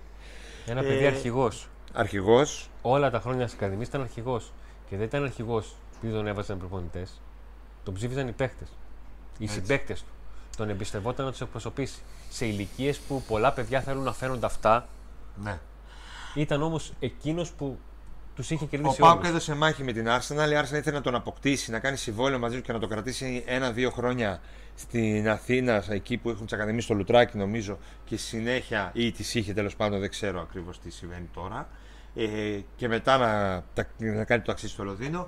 [0.66, 1.70] Ένα Ε, παιδί αρχηγός.
[1.94, 4.54] αρχηγός Όλα τα χρόνια της Ακαδημίας ήταν αρχηγός.
[4.90, 7.22] Και δεν ήταν αρχηγός επειδή τον έβαζαν προπονητές.
[7.84, 8.66] Τον ψήφιζαν οι παίχτε.
[9.38, 9.56] Οι Έτσι.
[9.56, 10.08] συμπαίκτες του.
[10.58, 12.00] Τον εμπιστευόταν να τους εκπροσωπήσει.
[12.30, 14.88] Σε ηλικίες που πολλά παιδιά θέλουν να φέρουν αυτά,
[15.44, 15.60] ναι.
[16.36, 17.80] ήταν όμως εκείνος που
[18.36, 19.28] τους είχε Ο κερδίσει Πάουκ όλους.
[19.30, 20.50] έδωσε μάχη με την Arsenal.
[20.52, 23.44] Η Arsenal ήθελε να τον αποκτήσει, να κάνει συμβόλαιο μαζί του και να το κρατήσει
[23.48, 24.42] ένα-δύο χρόνια
[24.76, 29.36] στην Αθήνα, εκεί που έχουν τι ακαδημίε στο Λουτράκι, νομίζω, και στη συνέχεια ή τις
[29.36, 31.68] είχε τέλος πάντων, δεν ξέρω ακριβώς τι συμβαίνει τώρα.
[32.16, 35.28] ε, και μετά να, τα- να κάνει το ταξίδι στο Λονδίνο.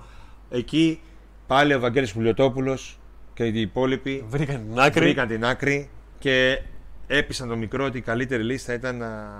[0.49, 1.01] Εκεί
[1.47, 2.99] πάλι ο Βαγγέλης Πουλιοτόπουλος
[3.35, 4.99] και οι υπόλοιποι Βρήκαν την άκρη.
[5.05, 6.61] βρήκαν την άκρη και
[7.07, 9.31] έπεισαν το μικρό ότι η καλύτερη λύση θα ήταν να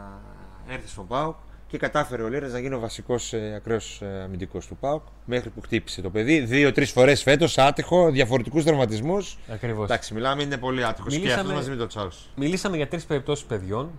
[0.70, 1.36] έρθει στον ΠΑΟΚ
[1.68, 5.50] και κατάφερε ο Λίρας να γίνει ο βασικός ε, ακραίος ε, αμυντικός του ΠΑΟΚ μέχρι
[5.50, 9.84] που χτύπησε το παιδί δύο-τρεις φορές φέτος άτυχο, διαφορετικούς τραυματισμούς Ακριβώς.
[9.86, 11.14] Εντάξει, μιλάμε, είναι πολύ άτυχος.
[11.14, 12.30] Και Μιλήσαμε- αυτός μαζί με τον Τσάους.
[12.36, 13.89] Μιλήσαμε για τρεις περιπτώσεις παιδιών,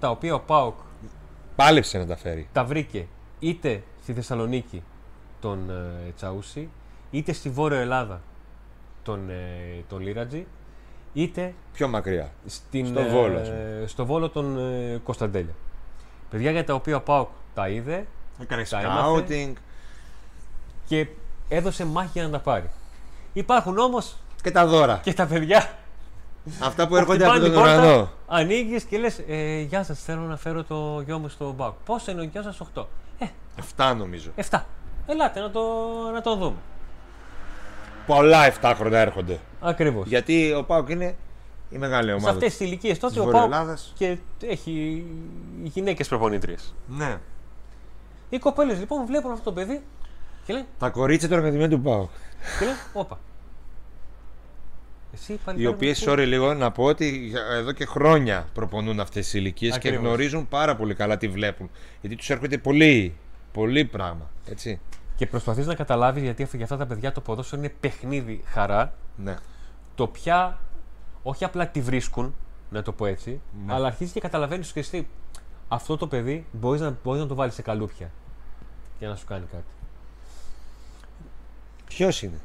[0.00, 0.74] τα οποία ο Πάοκ
[1.56, 2.48] Πάλεψε να τα φέρει.
[2.52, 3.06] τα βρήκε
[3.38, 4.82] είτε στη Θεσσαλονίκη
[5.40, 6.68] τον ε, Τσαούσι,
[7.10, 8.22] είτε στη Βόρεια Ελλάδα
[9.04, 10.46] τον, ε, τον Λίρατζη,
[11.12, 12.32] είτε Πιο μακριά.
[12.46, 15.54] στην, Στο Βόλο, ας ε, στο Βόλο τον ε, Κωνσταντέλια.
[16.30, 18.06] Παιδιά για τα οποία ο Πάοκ τα είδε
[18.40, 19.24] Έκανε Τα έμαθε.
[19.28, 19.52] scouting
[20.86, 21.06] και
[21.48, 22.70] έδωσε μάχη για να τα πάρει.
[23.32, 25.00] Υπάρχουν όμως και τα δώρα.
[25.02, 25.68] και τα παιδιά
[26.60, 28.10] Αυτά που που έρχονται από χτυπάνε τον την πόρτα, ουρανό.
[28.26, 31.74] Ανοίγεις και λες: ε, Γεια σας, θέλω να φέρω το γιο μου στο Πάοκ.
[31.84, 32.84] Πόσο είναι ο γιο σας, 8.
[33.18, 33.26] Ε,
[33.76, 34.30] 7 νομίζω.
[34.50, 34.60] 7.
[35.06, 35.60] Ελάτε να το,
[36.12, 36.56] να το δούμε.
[38.06, 39.38] Πολλά 7 χρόνια έρχονται.
[39.60, 40.06] Ακριβώς.
[40.08, 41.14] Γιατί ο Πάουκ είναι
[41.70, 42.30] η μεγάλη Σε ομάδα.
[42.30, 43.92] αυτές τις ηλικίες τότε της ο Πάοκ Βορειοελλάδας.
[43.96, 45.04] και έχει
[45.62, 46.56] γυναίκες προπονήτριε.
[46.86, 47.16] Ναι.
[48.28, 49.82] Οι κοπέλες λοιπόν βλέπουν αυτό το παιδί
[50.46, 52.10] και λένε: Τα κορίτσια των Ακαδημιών του Πάουκ.
[52.58, 53.18] και λένε Όπα.
[55.14, 59.34] Εσύ πάλι Οι οποίες, sorry λίγο, να πω ότι εδώ και χρόνια προπονούν αυτές τις
[59.34, 60.06] ηλικίες και Ακριβώς.
[60.06, 61.70] γνωρίζουν πάρα πολύ καλά τι βλέπουν.
[62.00, 63.14] Γιατί τους έρχονται πολύ,
[63.52, 64.30] πολύ πράγμα.
[64.50, 64.80] Έτσι.
[65.16, 68.92] Και προσπαθείς να καταλάβεις γιατί αυτό- για αυτά τα παιδιά το ποδόσφαιρο είναι παιχνίδι χαρά.
[69.16, 69.36] Ναι.
[69.94, 70.58] Το πια
[71.22, 72.34] όχι απλά τη βρίσκουν,
[72.70, 73.72] να το πω έτσι, Ναι.
[73.74, 75.06] αλλά αρχίζεις και καταλαβαίνεις και εσύ
[75.68, 78.10] αυτό το παιδί μπορείς να, μπορείς να το βάλεις σε καλούπια
[78.98, 79.64] για να σου κάνει κάτι.
[81.86, 82.38] Ποιος είναι,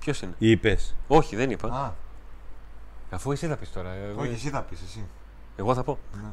[0.00, 0.94] Ποιος είναι; είπες.
[1.08, 1.68] Όχι, δεν είπα.
[1.68, 1.92] Α,
[3.10, 3.90] Αφού εσύ θα πεις τώρα.
[3.92, 5.04] ε, όχι, εσύ θα πεις εσύ.
[5.56, 5.98] Εγώ θα πω.
[6.14, 6.28] Ναι.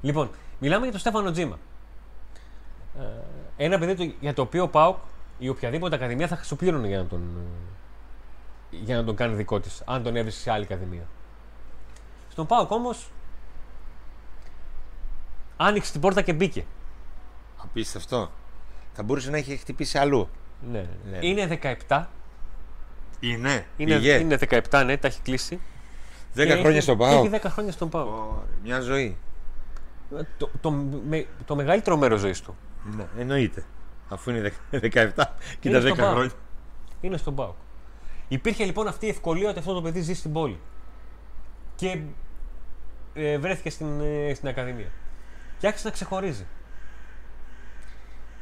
[0.00, 1.58] Λοιπόν, μιλάμε για τον Στέφανο Τζίμα.
[3.00, 4.96] Ε, ένα παιδί το- για το οποίο ο Πάουκ
[5.38, 7.20] ή οποιαδήποτε ακαδημία θα σου πλήρωνε για να τον,
[8.72, 11.06] ε, για να τον κάνει δικό της, αν τον έβρισκε σε άλλη ακαδημία.
[12.30, 13.10] Στον Πάουκ όμως
[15.56, 16.64] άνοιξε την πόρτα και μπήκε.
[17.62, 18.30] Απίστευτο.
[18.92, 20.28] Θα μπορούσε να έχει χτυπήσει αλλού.
[20.70, 21.18] Ναι, ναι, ναι.
[21.18, 21.26] Ναι.
[21.26, 22.04] Είναι 17.
[23.20, 23.66] Είναι.
[23.76, 24.14] Είναι, Πήγε.
[24.14, 24.36] είναι
[24.70, 25.60] 17, ναι, τα έχει κλείσει.
[26.34, 27.18] 10 Και χρόνια έχει- στον και Πάο.
[27.18, 28.08] Έχει 10 χρόνια στον Πάουκ.
[28.62, 29.16] Μια ζωή.
[30.38, 30.70] Το, το,
[31.08, 32.56] με- το μεγαλύτερο μέρος ζωής του
[32.96, 33.64] Ναι, εννοείται.
[34.08, 34.78] Αφού είναι 17
[35.60, 36.12] και Είναι τα 10 στον ΠΑΟΚ.
[36.14, 36.30] χρόνια.
[37.00, 37.54] είναι στον Πάουκ.
[38.28, 40.58] Υπήρχε λοιπόν αυτή η ευκολία ότι αυτό το παιδί ζει στην πόλη.
[41.76, 42.00] Και
[43.14, 44.88] ε, βρέθηκε στην, ε, στην Ακαδημία.
[45.58, 46.46] Και άρχισε να ξεχωρίζει.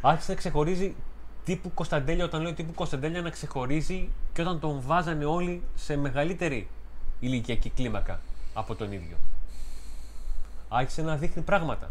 [0.00, 0.94] Άρχισε να ξεχωρίζει
[1.44, 6.68] τύπου Κωνσταντέλια, όταν λέω τύπου Κωνσταντέλια να ξεχωρίζει και όταν τον βάζανε όλοι σε μεγαλύτερη
[7.20, 8.20] ηλικιακή κλίμακα
[8.54, 9.16] από τον ίδιο.
[10.68, 11.90] Άρχισε να δείχνει πράγματα.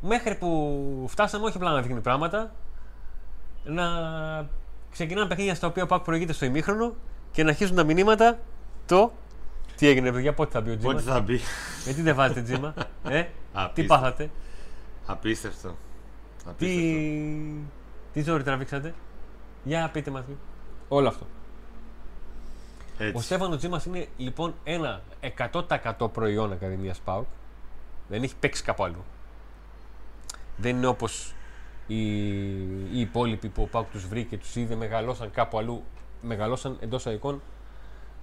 [0.00, 2.54] Μέχρι που φτάσαμε όχι απλά να δείχνει πράγματα,
[3.64, 3.84] να
[4.90, 6.94] ξεκινάνε παιχνίδια στα οποία ο Πάκ προηγείται στο ημίχρονο
[7.32, 8.38] και να αρχίζουν τα μηνύματα
[8.86, 9.12] το.
[9.76, 11.40] Τι έγινε, παιδιά, πότε θα μπει ο Τζίμα; Πότε θα μπει.
[11.86, 12.74] Με τι δεν βάζετε Τζίμα,
[13.08, 13.94] ε, τι Απίστευτο.
[13.94, 14.30] πάθατε,
[15.06, 15.68] Απίστευτο.
[15.68, 17.60] τι, Απίστευτο.
[18.12, 18.94] τι ζόρι τραβήξατε;
[19.64, 20.24] Για πείτε μας.
[20.26, 20.38] λίγο.
[20.88, 21.26] Όλο αυτό.
[23.00, 23.22] Ο Έτσι.
[23.22, 25.02] Στέφανος Τζίμας είναι λοιπόν ένα
[25.52, 27.26] 100% προϊόν Ακαδημίας ΠΑΟΚ.
[28.08, 29.04] Δεν έχει παίξει κάπου αλλού.
[30.56, 31.34] Δεν είναι όπως
[31.86, 32.18] οι,
[32.96, 35.84] οι υπόλοιποι που ο ΠΑΟΚ τους βρήκε, τους είδε, μεγαλώσαν κάπου αλλού.
[36.20, 37.42] Μεγαλώσαν εντός αγικών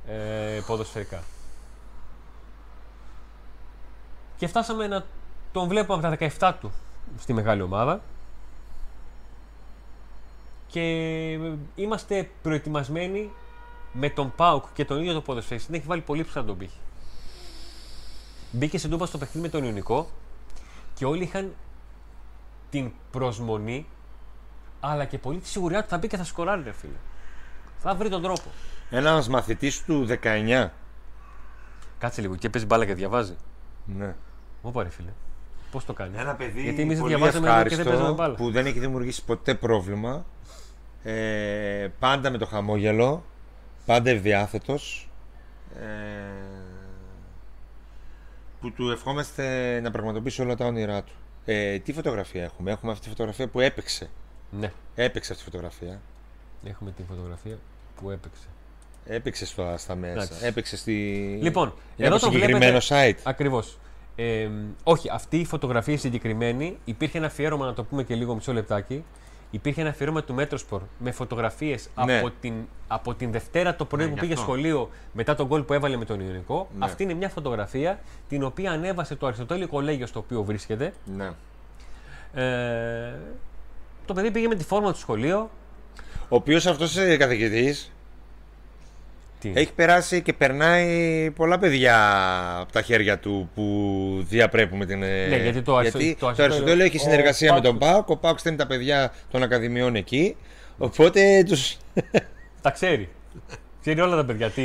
[0.07, 1.23] ε, ποδοσφαιρικά.
[4.37, 5.05] Και φτάσαμε να
[5.51, 6.71] τον βλέπουμε από τα 17 του
[7.17, 8.01] στη μεγάλη ομάδα.
[10.67, 10.81] Και
[11.75, 13.31] είμαστε προετοιμασμένοι
[13.93, 16.77] με τον Πάουκ και τον ίδιο το ποδοσφαιριστή να έχει βάλει πολύ ψηλά τον πύχη.
[18.51, 20.09] Μπήκε σε ντούπα στο παιχνίδι με τον Ιωνικό
[20.93, 21.53] και όλοι είχαν
[22.69, 23.85] την προσμονή
[24.79, 26.97] αλλά και πολύ τη σιγουριά ότι θα μπει και θα σκοράρει, ρε φίλε.
[27.79, 28.43] Θα βρει τον τρόπο.
[28.89, 30.69] Ένας μαθητής του 19.
[31.97, 33.35] Κάτσε λίγο και παίζει μπάλα και διαβάζει.
[33.85, 34.15] Ναι.
[34.61, 35.09] Μου πάρε, φίλε.
[35.71, 38.35] Πώς το κάνει; Ένα παιδί Γιατί εμείς πολύ διαβάζαμε εδώ και δεν παίζαμε ευχάριστο μπάλα.
[38.35, 40.25] που δεν έχει δημιουργήσει ποτέ πρόβλημα.
[41.03, 43.23] Ε, πάντα με το χαμόγελο.
[43.85, 45.09] Πάντα ευδιάθετος.
[45.75, 45.85] Ε,
[48.61, 51.11] που του ευχόμαστε να πραγματοποιήσει όλα τα όνειρά του.
[51.45, 54.09] Ε, τι φωτογραφία έχουμε; Έχουμε αυτή τη φωτογραφία που έπαιξε.
[54.51, 56.01] Ναι, Έπαιξε αυτή τη φωτογραφία.
[56.63, 57.57] έχουμε την φωτογραφία
[58.01, 58.45] που έπαιξε.
[59.05, 60.13] Έπαιξε στο, στα μέσα.
[60.13, 60.45] Εντάξει.
[60.45, 60.93] Έπαιξε στη.
[61.41, 63.21] Λοιπόν, είναι εδώ από το συγκεκριμένο βλέπετε- site.
[63.23, 63.77] Ακριβώς.
[64.15, 64.49] Ε,
[64.83, 69.03] όχι, αυτή η φωτογραφία συγκεκριμένη υπήρχε ένα αφιέρωμα, να το πούμε και λίγο μισό λεπτάκι.
[69.51, 72.17] Υπήρχε ένα αφιέρωμα του Μέτροσπορ με φωτογραφίες Ναι.
[72.17, 72.53] από, την,
[72.87, 74.43] από την Δευτέρα το πρωί Ναι, που γι' πήγε αυτό.
[74.45, 76.67] σχολείο μετά τον γκολ που έβαλε με τον Ιωνικό.
[76.77, 76.85] Ναι.
[76.85, 77.99] Αυτή είναι μια φωτογραφία
[78.29, 80.93] την οποία ανέβασε το Αριστοτέλειο Κολέγιο στο οποίο βρίσκεται.
[81.17, 81.29] Ναι.
[82.33, 83.13] Ε,
[84.05, 85.49] το παιδί πήγε με τη φόρμα του σχολείο.
[86.29, 87.91] Ο οποίος αυτός καθηγητής
[89.41, 91.97] Τι; έχει περάσει και περνάει πολλά παιδιά
[92.59, 95.03] από τα χέρια του που διαπρέπουν με την.
[95.03, 97.77] ε, Ναι, γιατί το Αριστο- γιατί το το Αριστοτέλειο- Αριστοτέλειο έχει ο συνεργασία με τον
[97.77, 98.09] Πάοκ- Πάοκ.
[98.09, 100.35] Ο Πάοκ στέλνει τα παιδιά των Ακαδημιών εκεί.
[100.77, 101.55] Οπότε του.
[102.61, 103.09] Τα ξέρει.
[103.81, 104.49] ξέρει όλα τα παιδιά.
[104.49, 104.63] Τι...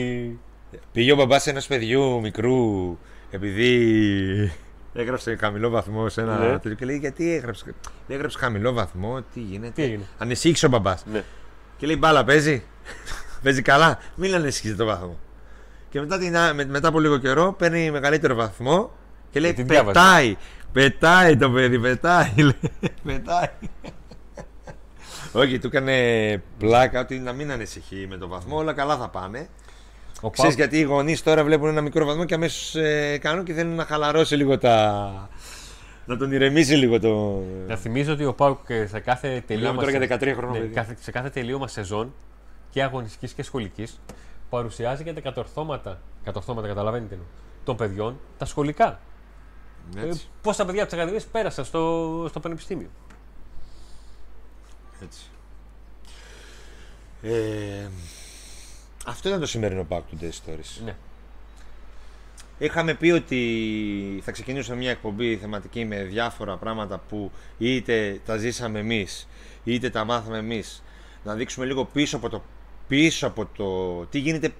[0.92, 2.96] Πήγε ο μπαμπάς ενό παιδιού μικρού
[3.30, 4.52] επειδή
[4.94, 6.52] έγραψε χαμηλό βαθμό σε ένα Ναι.
[6.52, 7.64] τέτοιο και λέει γιατί έγραψε.
[7.66, 7.74] Λέει,
[8.18, 11.04] έγραψε χαμηλό βαθμό, τι γίνεται; Τι έγινε; Ανησύχησε ο μπαμπάς.
[11.12, 11.22] Ναι.
[11.76, 12.62] Και λέει μπάλα παίζει.
[13.46, 13.98] Παίζει καλά.
[14.14, 15.16] Μην ανησυχείτε το βαθμό.
[15.90, 18.90] Και μετά, την, α- με- μετά από λίγο καιρό παίρνει μεγαλύτερο βαθμό
[19.30, 19.92] και λέει Ε, την διάβαζε.
[19.92, 20.36] πετάει.
[20.72, 22.32] Πετάει το παιδί, πετάει.
[22.36, 22.54] λέει.
[23.04, 23.48] πετάει.
[25.32, 25.94] Όχι, του έκανε
[26.58, 29.48] πλάκα ότι να μην ανησυχεί με το βαθμό, όλα καλά θα πάνε.
[30.20, 33.44] Ο Ξέρεις Πάοκ- γιατί οι γονείς τώρα βλέπουν ένα μικρό βαθμό και αμέσως ε, κάνουν
[33.44, 35.28] και θέλουν να χαλαρώσει λίγο τα.
[36.06, 37.42] να τον ηρεμήσει λίγο το.
[37.66, 40.58] Να θυμίζω ότι ο Πάουκ ε, σε κάθε Μιλάμε τελείωμα, τώρα για σε- 13 χρόνια
[40.58, 40.74] ναι, παιδί.
[40.74, 42.14] κάθε- σε κάθε τελείωμα σεζόν
[42.76, 44.00] και αγωνιστικής και σχολικής
[44.50, 47.28] παρουσιάζει και τα κατορθώματα, κατορθώματα καταλαβαίνετε, εννοώ,
[47.64, 49.00] των παιδιών, τα σχολικά.
[49.96, 52.88] Ε, Έτσι, πόσα παιδιά από τις ακαδημίες πέρασαν στο, στο πανεπιστήμιο.
[55.02, 55.20] έτσι.
[57.22, 57.88] Ε,
[59.06, 60.82] αυτό ήταν το σημερινό Back to Day Stories.
[60.84, 60.96] Ναι.
[62.58, 68.78] Είχαμε πει ότι θα ξεκινήσουμε μια εκπομπή θεματική με διάφορα πράγματα που είτε τα ζήσαμε
[68.78, 69.28] εμείς
[69.64, 70.82] είτε τα μάθαμε εμείς
[71.24, 72.42] να δείξουμε λίγο πίσω από το,
[72.88, 74.52] πίσω από το τι γίνεται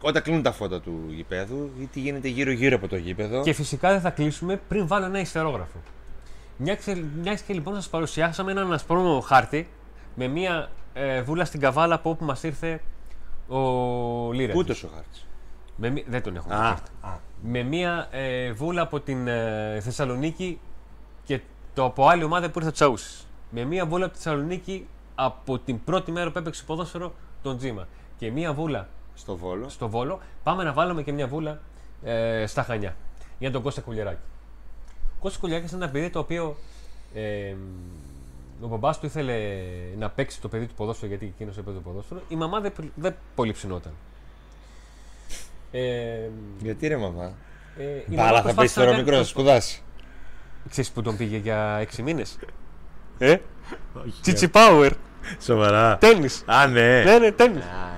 [0.00, 3.42] όταν κλείνουν τα φώτα του γηπέδου ή τι γίνεται γύρω γύρω από το γήπεδο.
[3.42, 5.78] Και φυσικά δεν θα κλείσουμε πριν βάλω ένα ιστερόγραφο.
[6.56, 6.74] Μια
[7.46, 9.68] και λοιπόν σας παρουσιάσαμε έναν ασπρόμο χάρτη
[10.14, 12.80] με μια ε, βούλα στην καβάλα από όπου μας ήρθε
[13.48, 13.58] ο
[14.32, 14.52] Λίρα.
[14.52, 15.26] Πού το ο χάρτης.
[15.76, 16.90] Με, μη- δεν τον έχω Α, χάρτη.
[17.42, 20.58] Με μια ε, βούλα από την ε, Θεσσαλονίκη
[21.24, 21.40] και
[21.74, 23.26] το από άλλη ομάδα που ήρθε από Τσαούσης.
[23.50, 27.14] Με μια βούλα από τη Θεσσαλονίκη από την πρώτη μέρα που έπαιξε ποδόσφαιρο
[27.48, 27.88] τον Τζίμα.
[28.18, 29.68] Και μια βούλα στο Βόλο.
[29.68, 30.20] στο Βόλο.
[30.42, 31.60] Πάμε να βάλουμε και μια βούλα
[32.02, 32.96] ε, στα Χανιά
[33.38, 34.20] για τον Κώστα Κουλιεράκη.
[35.04, 36.56] Ο Κώστα Κουλιεράκης είναι ένα παιδί το οποίο
[37.14, 37.54] ε,
[38.60, 39.34] ο μπαμπάς του ήθελε
[39.98, 42.20] να παίξει το παιδί του ποδόσφαιρο γιατί εκείνος έπαιζε το ποδόσφαιρο.
[42.28, 43.92] Η μαμά δεν, δεν πολύ ψινόταν.
[45.70, 46.28] Ε,
[46.62, 47.32] Γιατί ρε μαμά;
[47.78, 49.82] ε, η Μπάλα μαμά θα προσπάθησε πέσει τώρα να ο κάνει- μικρός να σπουδάσει.
[50.68, 52.38] Ξέρεις που τον πήγε για 6 μήνες;
[53.18, 53.36] Ε,
[54.20, 54.92] Τσιτσι Πάουερ,
[55.40, 55.96] Σοβαρά.
[56.00, 56.42] τέννις.
[56.46, 57.02] Α, ναι.
[57.04, 57.62] Ναι, ναι, τέννις.
[57.62, 57.94] Α,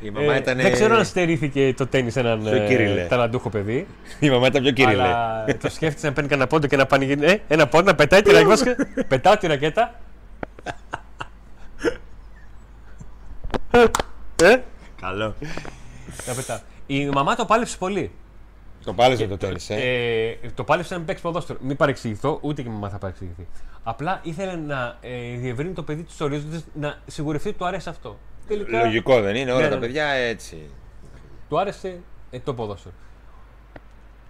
[0.00, 0.56] Η μαμά Ε, ήταν.
[0.56, 3.02] Δεν ξέρω αν στερήθηκε το τέννις έναν Πιο ε, Κύριλλε.
[3.08, 3.86] ταλαντούχο παιδί.
[4.20, 5.02] Η μαμά ήταν πιο κύριλε.
[5.02, 7.26] Αλλά το σκέφτησε να παίρνει κανένα πόντο και να πανηγυρίσει.
[7.48, 8.76] Ε, ένα πόντο να πετάει τη ρακέτα.
[9.08, 9.94] Πετάω τη ρακέτα.
[14.42, 14.56] ε,
[15.00, 15.34] Καλό.
[16.26, 16.58] να πετάω.
[16.86, 18.10] Η μαμά το πάλεψε πολύ.
[18.84, 19.74] Το πάλεσε το τέλο, ε.
[20.30, 21.58] Ε, το πάλεψε να μην παίξει ποδόσφαιρο.
[21.62, 23.46] Μην παρεξηγηθώ, ούτε και η μαμά θα παρεξηγηθεί.
[23.82, 28.18] Απλά ήθελε να ε, διευρύνει το παιδί του ορίζοντε, να σιγουρευτεί ότι του αρέσει αυτό.
[28.46, 29.86] Τελικά Λογικό δεν είναι, όλα Ναι, τα ναι, ναι.
[29.86, 30.70] παιδιά έτσι.
[31.48, 32.94] του άρεσε ε, το ποδόσφαιρο.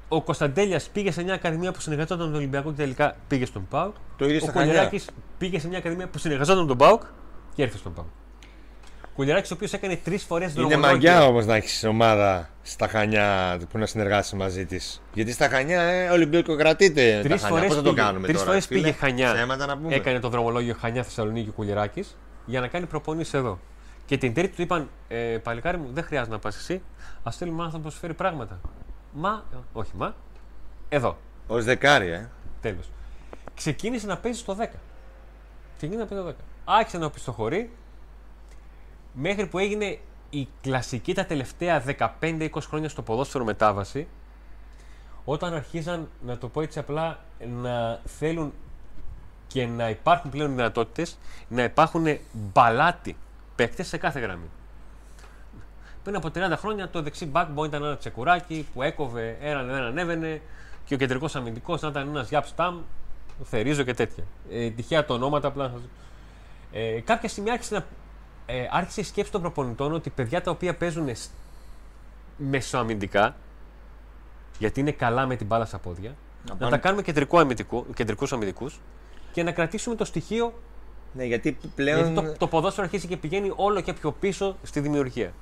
[0.09, 3.67] Ο Κωνσταντέλιας πήγε σε μια ακαδημία που συνεργαζόταν με τον Ολυμπιακό και τελικά πήγε στον
[3.69, 3.95] ΠΑΟΚ.
[4.17, 4.67] Το ίδιο Ο στα Χανιά.
[4.67, 5.01] Κουλιεράκη
[5.39, 7.03] πήγε σε μια ακαδημία που συνεργαζόταν με τον ΠΑΟΚ
[7.55, 8.07] και έρθει στον ΠΑΟΚ.
[9.15, 10.93] Κουλιεράκη, ο οποίος έκανε τρεις φορές Είναι δρομολόγιο.
[10.93, 15.03] μαγιά όμως να έχεις ομάδα στα Χανιά που να συνεργάσεις μαζί της.
[15.15, 17.21] Γιατί στα Χανιά ε, Ολυμπιακό κρατείται.
[17.23, 17.49] Τρεις τα Χανιά.
[17.49, 19.33] φορές Πώς θα το πήγε, κάνουμε τρεις τώρα, φορές φίλε; πήγε Χανιά.
[19.33, 19.95] Ψέματα να πούμε.
[19.95, 22.05] Έκανε το δρομολόγιο Χανιά Θεσσαλονίκη ο Κουλιεράκη
[22.47, 23.59] για να κάνει προπονήσει εδώ.
[24.07, 26.83] Και την τρίτη του είπαν: ε, Παλικάρι μου, δεν χρειάζεται να πας εσύ.
[27.23, 28.61] Α στείλουμε άνθρωπο που σου φέρει πράγματα.
[29.13, 30.15] Μα, όχι μα,
[30.89, 31.19] εδώ.
[31.47, 32.31] Ω δεκάρι, ε.
[32.61, 32.91] Τέλος.
[33.55, 34.67] Ξεκίνησε να παίζει στο 10.
[35.77, 36.45] Ξεκίνησε να παίζει στο 10.
[36.65, 37.71] Άρχισε να πιστοχωρεί
[39.13, 39.99] μέχρι που έγινε
[40.31, 41.83] η κλασική τα τελευταία
[42.21, 44.07] 15-20 χρόνια στο ποδόσφαιρο μετάβαση
[45.25, 47.19] όταν αρχίζαν, να το πω έτσι απλά,
[47.63, 48.53] να θέλουν
[49.47, 53.17] και να υπάρχουν πλέον δυνατότητες να υπάρχουν μπαλάτι
[53.55, 54.51] παίκτες σε κάθε γραμμή.
[56.03, 59.67] Πριν από 30 χρόνια το δεξί back μπορεί να ήταν ένα τσεκουράκι που έκοβε, έναν
[59.67, 60.41] δεν ανέβαινε
[60.85, 62.81] και ο κεντρικός αμυντικός να ήταν ένας Γιάπ Σταμ,
[63.45, 64.25] Θερίζο και τέτοια.
[64.51, 65.65] Ε, τυχαία τα ονόματα απλά.
[65.69, 65.89] θα σας-
[66.73, 67.85] Ε, κάποια στιγμή άρχισε, να,
[68.53, 71.31] ε, άρχισε η σκέψη των προπονητών ότι παιδιά τα οποία παίζουν σ-
[72.37, 73.37] μεσοαμυντικά,
[74.59, 76.15] γιατί είναι καλά με την μπάλα στα πόδια,
[76.49, 78.81] να, πάνε- τα κάνουμε κεντρικό αμυντικό, κεντρικούς αμυντικούς
[79.33, 80.53] και να κρατήσουμε το στοιχείο
[81.13, 84.81] Ναι, γιατί πλέον γιατί το, το ποδόσφαιρο αρχίζει και πηγαίνει όλο και πιο πίσω στη
[84.81, 85.33] δημιουργία.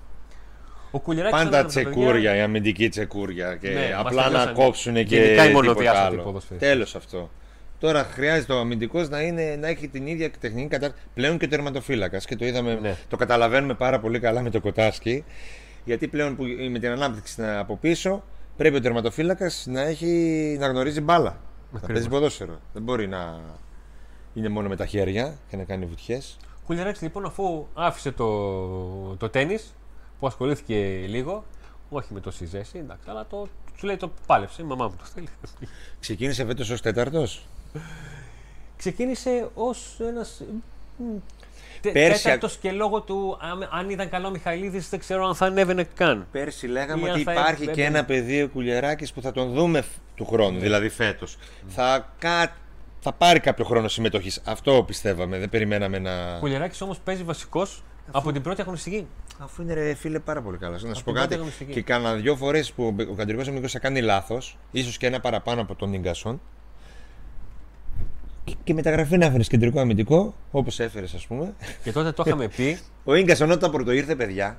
[0.90, 4.22] Ο Κουλιεράκης πάντα ήταν από τα παιδιά- τσεκούρια, η αμυντική τσεκούρια και Ναι, μας απλά
[4.22, 4.52] να τελειώσανε.
[4.64, 6.22] κόψουν και Γενικά οι τίποτα μονοδιάστατοι άλλο.
[6.22, 6.70] ποδοσφαιριστές.
[6.72, 7.30] Τέλος αυτό.
[7.80, 11.04] Τώρα χρειάζεται ο αμυντικός να, είναι, να έχει την ίδια τεχνική κατάρτιση.
[11.14, 12.24] Πλέον και ο τερματοφύλακας.
[12.26, 12.96] Και το είδαμε, Ναι.
[13.08, 15.24] το καταλαβαίνουμε πάρα πολύ καλά με το Κοτάσκι.
[15.84, 18.24] Γιατί πλέον που, με την ανάπτυξη από πίσω
[18.56, 20.06] πρέπει ο τερματοφύλακας να, έχει,
[20.60, 21.30] να γνωρίζει μπάλα.
[21.70, 21.92] Να Ακριβώς.
[21.92, 22.58] παίζει ποδόσφαιρο.
[22.72, 23.40] Δεν μπορεί να.
[24.34, 26.36] είναι μόνο με τα χέρια και να κάνει βουτιές.
[26.66, 28.26] Κουλιαράκη λοιπόν, αφού άφησε το,
[29.16, 29.58] το τέννη,
[30.18, 31.44] που ασχολήθηκε λίγο,
[31.88, 35.04] όχι με το συζέση, εντάξει, αλλά το, σου λέει το πάλεψε, η μαμά μου το
[35.14, 35.28] θέλει.
[36.00, 37.46] Ξεκίνησε φέτος ως τέταρτος.
[38.76, 40.42] Ξεκίνησε ως ένας.
[41.92, 45.46] Πέρσι- Τέταρτος και λόγω του, αν, αν ήταν καλό ο Μιχαηλίδης, δεν ξέρω αν θα
[45.46, 46.26] ανέβαινε καν.
[46.32, 49.32] Πέρσι λέγαμε Ή αν ότι θα υπάρχει έπρεπε- και ένα παιδί ο Κουλιαράκης που θα
[49.32, 51.36] τον δούμε φ- του χρόνου, δηλαδή φέτος.
[51.68, 52.52] Θα, κα...
[53.00, 54.40] θα πάρει κάποιο χρόνο συμμετοχής.
[54.44, 55.38] Αυτό πιστεύαμε.
[55.38, 56.38] Δεν περιμέναμε να.
[56.38, 59.06] Κουλιαράκης όμως παίζει βασικός από την πρώτη αγωνιστική.
[59.38, 60.72] Αφού είναι ρε φίλε πάρα πολύ καλά.
[60.72, 61.18] Να σου Από πω την κάτι.
[61.26, 61.72] πρώτη αγωνιστική.
[61.72, 65.60] Και κάνα δυο φορές που ο καντρικός αμυντικό θα κάνει λάθος, ίσως και ένα παραπάνω
[65.60, 66.40] από τον Ίγκασον.
[68.50, 71.54] Και, και μεταγραφή να έφερε κεντρικό αμυντικό, όπως έφερες, ας πούμε.
[71.82, 72.78] Και τότε το είχαμε πει.
[73.04, 74.58] Ο Ίγκασον όταν πρώτο ήρθε, παιδιά,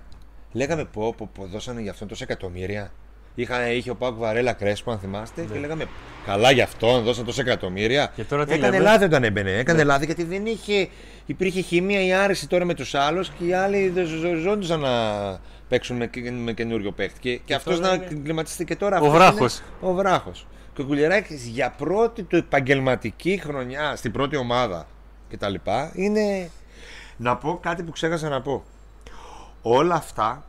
[0.51, 2.91] λέγαμε πω, πω, πω δώσανε για αυτόν τόσα εκατομμύρια.
[3.35, 5.85] Είχα, είχε ο Πάκου Βαρέλα Κρέσπο, αν θυμάστε, και λέγαμε
[6.25, 8.01] καλά για αυτόν, δώσαν τόσα εκατομμύρια.
[8.01, 8.09] Ναι.
[8.15, 8.89] Και τώρα τι Έκανε λέμε; Ναι.
[8.91, 9.51] λάθη όταν έμπαινε.
[9.51, 10.87] Έκανε λάθη γιατί δεν είχε.
[11.25, 14.89] Υπήρχε χημεία η άρεση τώρα με τους άλλους και οι άλλοι δεν ζω- ζώντουσαν να
[15.67, 17.19] παίξουν με, και- με καινούριο παίχτη.
[17.19, 18.99] Και, και αυτός τώρα να είναι- κλιματιστεί και τώρα.
[18.99, 19.57] Ο αυτός Βράχος.
[19.57, 20.47] είναι Ο βράχος.
[20.73, 24.87] Και ο Κουλιεράκη για πρώτη του επαγγελματική χρονιά στην πρώτη ομάδα
[25.29, 25.55] κτλ.
[25.93, 26.49] Είναι.
[27.17, 28.63] Να πω κάτι που ξέχασα να πω.
[29.61, 30.45] Όλα αυτά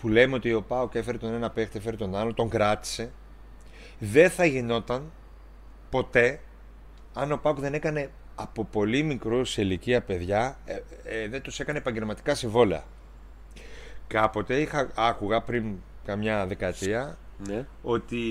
[0.00, 3.10] που λέμε ότι ο Πάοκ έφερε τον ένα παίχτη, έφερε τον άλλο, τον κράτησε,
[3.98, 5.10] δεν θα γινόταν
[5.90, 6.40] ποτέ
[7.14, 11.60] αν ο Πάοκ δεν έκανε από πολύ μικρούς σε ηλικία παιδιά, ε, ε, δεν τους
[11.60, 12.84] έκανε επαγγελματικά συμβόλαια.
[14.06, 17.66] Κάποτε είχα, άκουγα πριν καμιά δεκαετία ναι.
[17.82, 18.22] ότι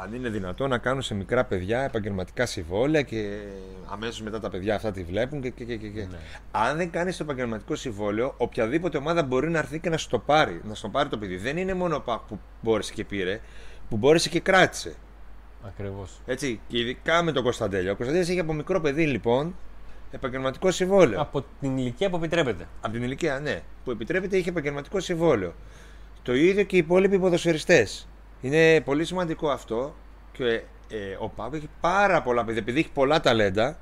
[0.00, 3.38] αν είναι δυνατό να κάνουν σε μικρά παιδιά επαγγελματικά συμβόλαια και
[3.86, 5.88] αμέσως μετά τα παιδιά αυτά τη βλέπουν και, και, και, και.
[5.88, 6.00] και.
[6.00, 6.18] Ναι.
[6.50, 10.18] Αν δεν κάνεις το επαγγελματικό συμβόλαιο, οποιαδήποτε ομάδα μπορεί να έρθει και να σου το
[10.18, 11.36] πάρει, να σου το πάρει το παιδί.
[11.36, 13.40] Δεν είναι μόνο ο Πάκ που μπόρεσε και πήρε,
[13.88, 14.94] που μπόρεσε και κράτησε.
[15.66, 16.20] Ακριβώς.
[16.26, 17.92] Έτσι, και ειδικά με τον Κωνσταντέλια.
[17.92, 19.54] Ο Κωνσταντέλια είχε από μικρό παιδί λοιπόν
[20.10, 21.20] επαγγελματικό συμβόλαιο.
[21.20, 22.68] Από την ηλικία που επιτρέπεται.
[22.80, 25.54] Από την ηλικία, ναι, που επιτρέπεται είχε επαγγελματικό συμβόλαιο.
[26.22, 28.08] Το ίδιο και οι υπόλοιποι ποδοσφαιριστές.
[28.40, 29.94] Είναι πολύ σημαντικό αυτό
[30.32, 33.78] και ε, ο Πάκο έχει πάρα πολλά παιδιά, επειδή έχει πολλά ταλέντα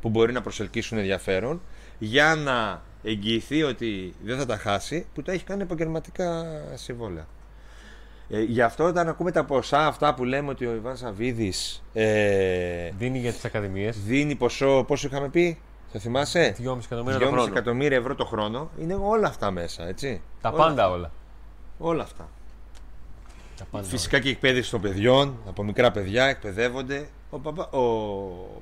[0.00, 1.60] που μπορεί να προσελκύσουν ενδιαφέρον
[1.98, 6.44] για να εγγυηθεί ότι δεν θα τα χάσει, που τα έχει κάνει επαγγελματικά
[6.74, 7.26] συμβόλαια.
[8.28, 12.90] Ε, γι' αυτό όταν ακούμε τα ποσά αυτά που λέμε ότι ο Ιβάν Σαββίδης ε,
[12.98, 15.58] Δίνει για τις ακαδημίες δίνει ποσό, πόσο είχαμε πει,
[15.92, 17.44] το θυμάσαι; 2,5 εκατομμύρια το 2,5 χρόνο.
[17.50, 20.22] εκατομμύρια ευρώ το χρόνο είναι όλα αυτά μέσα, έτσι.
[20.40, 21.10] Τα όλα, πάντα όλα.
[21.78, 22.28] Όλα αυτά.
[23.60, 27.08] Τα πάντα Φυσικά και η εκπαίδευση των παιδιών, από μικρά παιδιά εκπαιδεύονται.
[27.30, 27.82] Ο, παπα, ο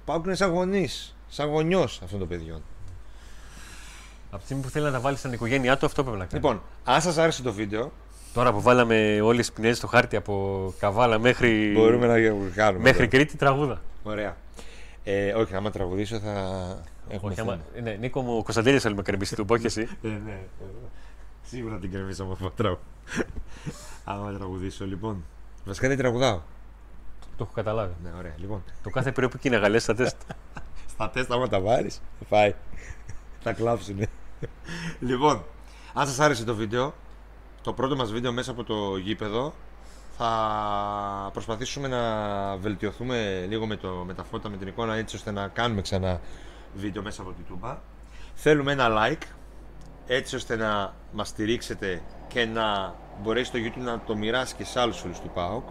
[0.04, 2.54] Πάουκ είναι σαν γονείς, σαν γονιός αυτών των παιδιών.
[2.56, 2.62] όλα.
[4.30, 6.42] Από τη στιγμή που θέλει να τα βάλει στην οικογένειά του, αυτό πρέπει να κάνει.
[6.42, 7.92] Λοιπόν, αν σας άρεσε το βίντεο,
[8.32, 12.14] Τώρα που βάλαμε όλες τις πινέζε στο χάρτη από Καβάλα μέχρι, μπορούμε να
[12.54, 12.82] κάνουμε.
[12.82, 13.06] μέχρι τώρα.
[13.06, 13.80] Κρήτη, τραγούδα.
[14.02, 14.36] Ωραία.
[15.04, 16.30] Ε, όχι, άμα τραγουδήσω θα
[17.08, 17.52] έχουμε Όχι, θέμα.
[17.52, 19.88] άμα, ναι, Νίκο μου, ο Κωνσταντέλης θέλει να με κρεμίσει, του πω και εσύ.
[20.02, 20.38] Ε, ναι.
[21.42, 22.78] Σίγουρα την κρεμίσω από αυτό τραγου.
[24.08, 25.24] Άμα τραγουδήσω, λοιπόν.
[25.64, 26.40] Βασικά δεν τραγουδάω.
[27.36, 27.94] Το έχω καταλάβει.
[28.02, 28.34] Ναι, ωραία.
[28.36, 30.16] Λοιπόν, Το κάθε περίοδο που είναι γαλέ στα τεστ.
[30.92, 32.54] Στα τεστ, άμα τα βάλεις, θα πάει.
[33.40, 34.08] θα κλάψουνε.
[35.00, 35.44] λοιπόν,
[35.94, 36.94] αν σας άρεσε το βίντεο,
[37.62, 39.54] το πρώτο μας βίντεο μέσα από το γήπεδο,
[40.16, 42.02] θα προσπαθήσουμε να
[42.56, 46.20] βελτιωθούμε λίγο με, το, με τα φώτα, με την εικόνα, έτσι ώστε να κάνουμε ξανά
[46.74, 47.78] βίντεο μέσα από την τούμπα.
[48.34, 49.22] Θέλουμε ένα like,
[50.06, 54.80] έτσι ώστε να μας στηρίξετε και να μπορέσει το YouTube να το μοιράσει και σε
[54.80, 55.68] άλλους φίλους του ΠΑΟΚ,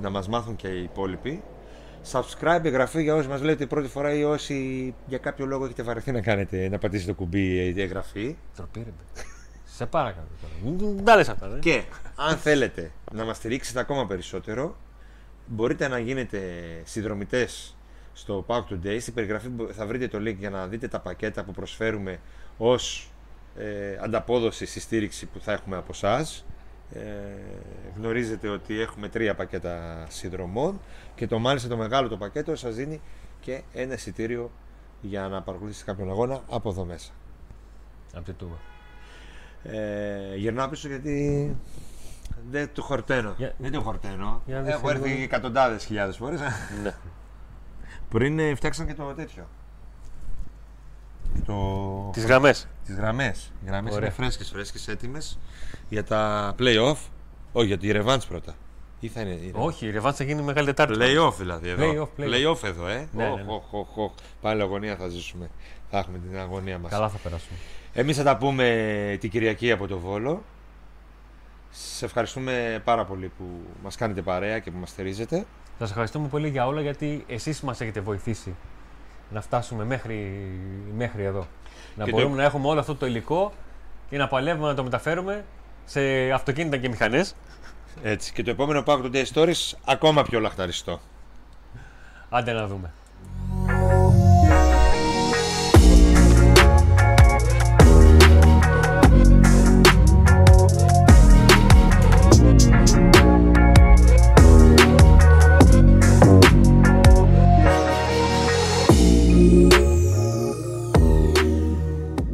[0.00, 1.42] να μας μάθουν και οι υπόλοιποι.
[2.12, 6.12] Subscribe, εγγραφή για όσοι μας λέτε πρώτη φορά ή όσοι για κάποιο λόγο έχετε βαρεθεί
[6.12, 8.36] να κάνετε, να πατήσετε το κουμπί ε, εγγραφή.
[8.56, 8.84] Τροπή, ρε.
[8.90, 9.28] παιδί.
[9.64, 10.26] Σε παρακαλώ.
[10.40, 10.76] τώρα.
[10.94, 11.58] Μην τα λες αυτά, ρε.
[11.58, 11.82] Και
[12.16, 14.76] αν θέλετε να μας στηρίξετε ακόμα περισσότερο,
[15.46, 16.38] μπορείτε να γίνετε
[16.84, 17.76] συνδρομητές
[18.12, 18.96] στο Pack Today.
[19.00, 22.18] Στην περιγραφή θα βρείτε το link για να δείτε τα πακέτα που προσφέρουμε
[22.56, 23.10] ως
[23.56, 26.44] ε, ανταπόδοση στη στήριξη που θα έχουμε από εσάς.
[26.92, 27.00] Ε,
[27.96, 30.80] γνωρίζετε ότι έχουμε τρία πακέτα συνδρομών
[31.14, 33.00] και το μάλιστα το μεγάλο το πακέτο σας δίνει
[33.40, 34.50] και ένα εισιτήριο
[35.00, 37.12] για να παρακολουθήσετε κάποιον αγώνα από εδώ μέσα.
[38.14, 38.54] Από την τούμπα.
[39.62, 41.56] Ε, γυρνάω πίσω γιατί
[42.50, 43.34] δεν το χορταίνω.
[43.36, 44.42] Για- Δεν το χορταίνω.
[44.46, 45.22] Για να δεις Έχω έρθει λίγο.
[45.22, 46.40] εκατοντάδες χιλιάδες φορές.
[46.82, 46.94] Ναι.
[48.08, 49.48] Πριν ε, φτιάξαν και το τέτοιο.
[51.46, 52.10] Το...
[52.12, 52.66] Τις γραμμές.
[52.84, 53.52] Τις γραμμές.
[53.64, 54.06] Οι γραμμές Ωραία.
[54.06, 55.38] είναι φρέσκες, φρέσκες, έτοιμες
[55.88, 56.96] για τα play-off.
[57.52, 58.54] Όχι, για τη revanche πρώτα.
[59.00, 59.30] Ή θα είναι...
[59.30, 59.60] η revanche.
[59.60, 60.94] Όχι, η Ρεβάν θα γίνει μεγάλη Τετάρτη.
[60.98, 61.84] Play-off δηλαδή εδώ.
[61.84, 62.28] Play-off, play-off.
[62.28, 63.08] Play-off εδώ, ε.
[63.12, 63.52] Ναι, ναι, Οχ, ναι.
[63.52, 64.12] οχ, οχ, οχ.
[64.40, 65.50] Πάλι αγωνία θα ζήσουμε.
[65.90, 66.90] Θα έχουμε την αγωνία μας.
[66.90, 67.58] Καλά θα περάσουμε.
[67.92, 70.42] Εμείς θα τα πούμε την Κυριακή από το Βόλο.
[71.70, 73.44] Σε ευχαριστούμε πάρα πολύ που
[73.82, 75.46] μας κάνετε παρέα και που μας στηρίζετε.
[75.78, 78.54] Σας ευχαριστούμε πολύ για όλα γιατί εσείς μας έχετε βοηθήσει
[79.30, 80.48] να φτάσουμε μέχρι,
[80.96, 81.46] μέχρι εδώ.
[81.96, 83.52] Να Και το- μπορούμε να έχουμε όλο αυτό το υλικό
[84.10, 85.44] και να παλεύουμε να το μεταφέρουμε
[85.84, 87.34] σε αυτοκίνητα και μηχανές.
[88.02, 88.32] Έτσι.
[88.32, 91.00] Και το επόμενο Pack Today Stories ακόμα πιο λαχταριστό.
[92.30, 92.90] Άντε να δούμε.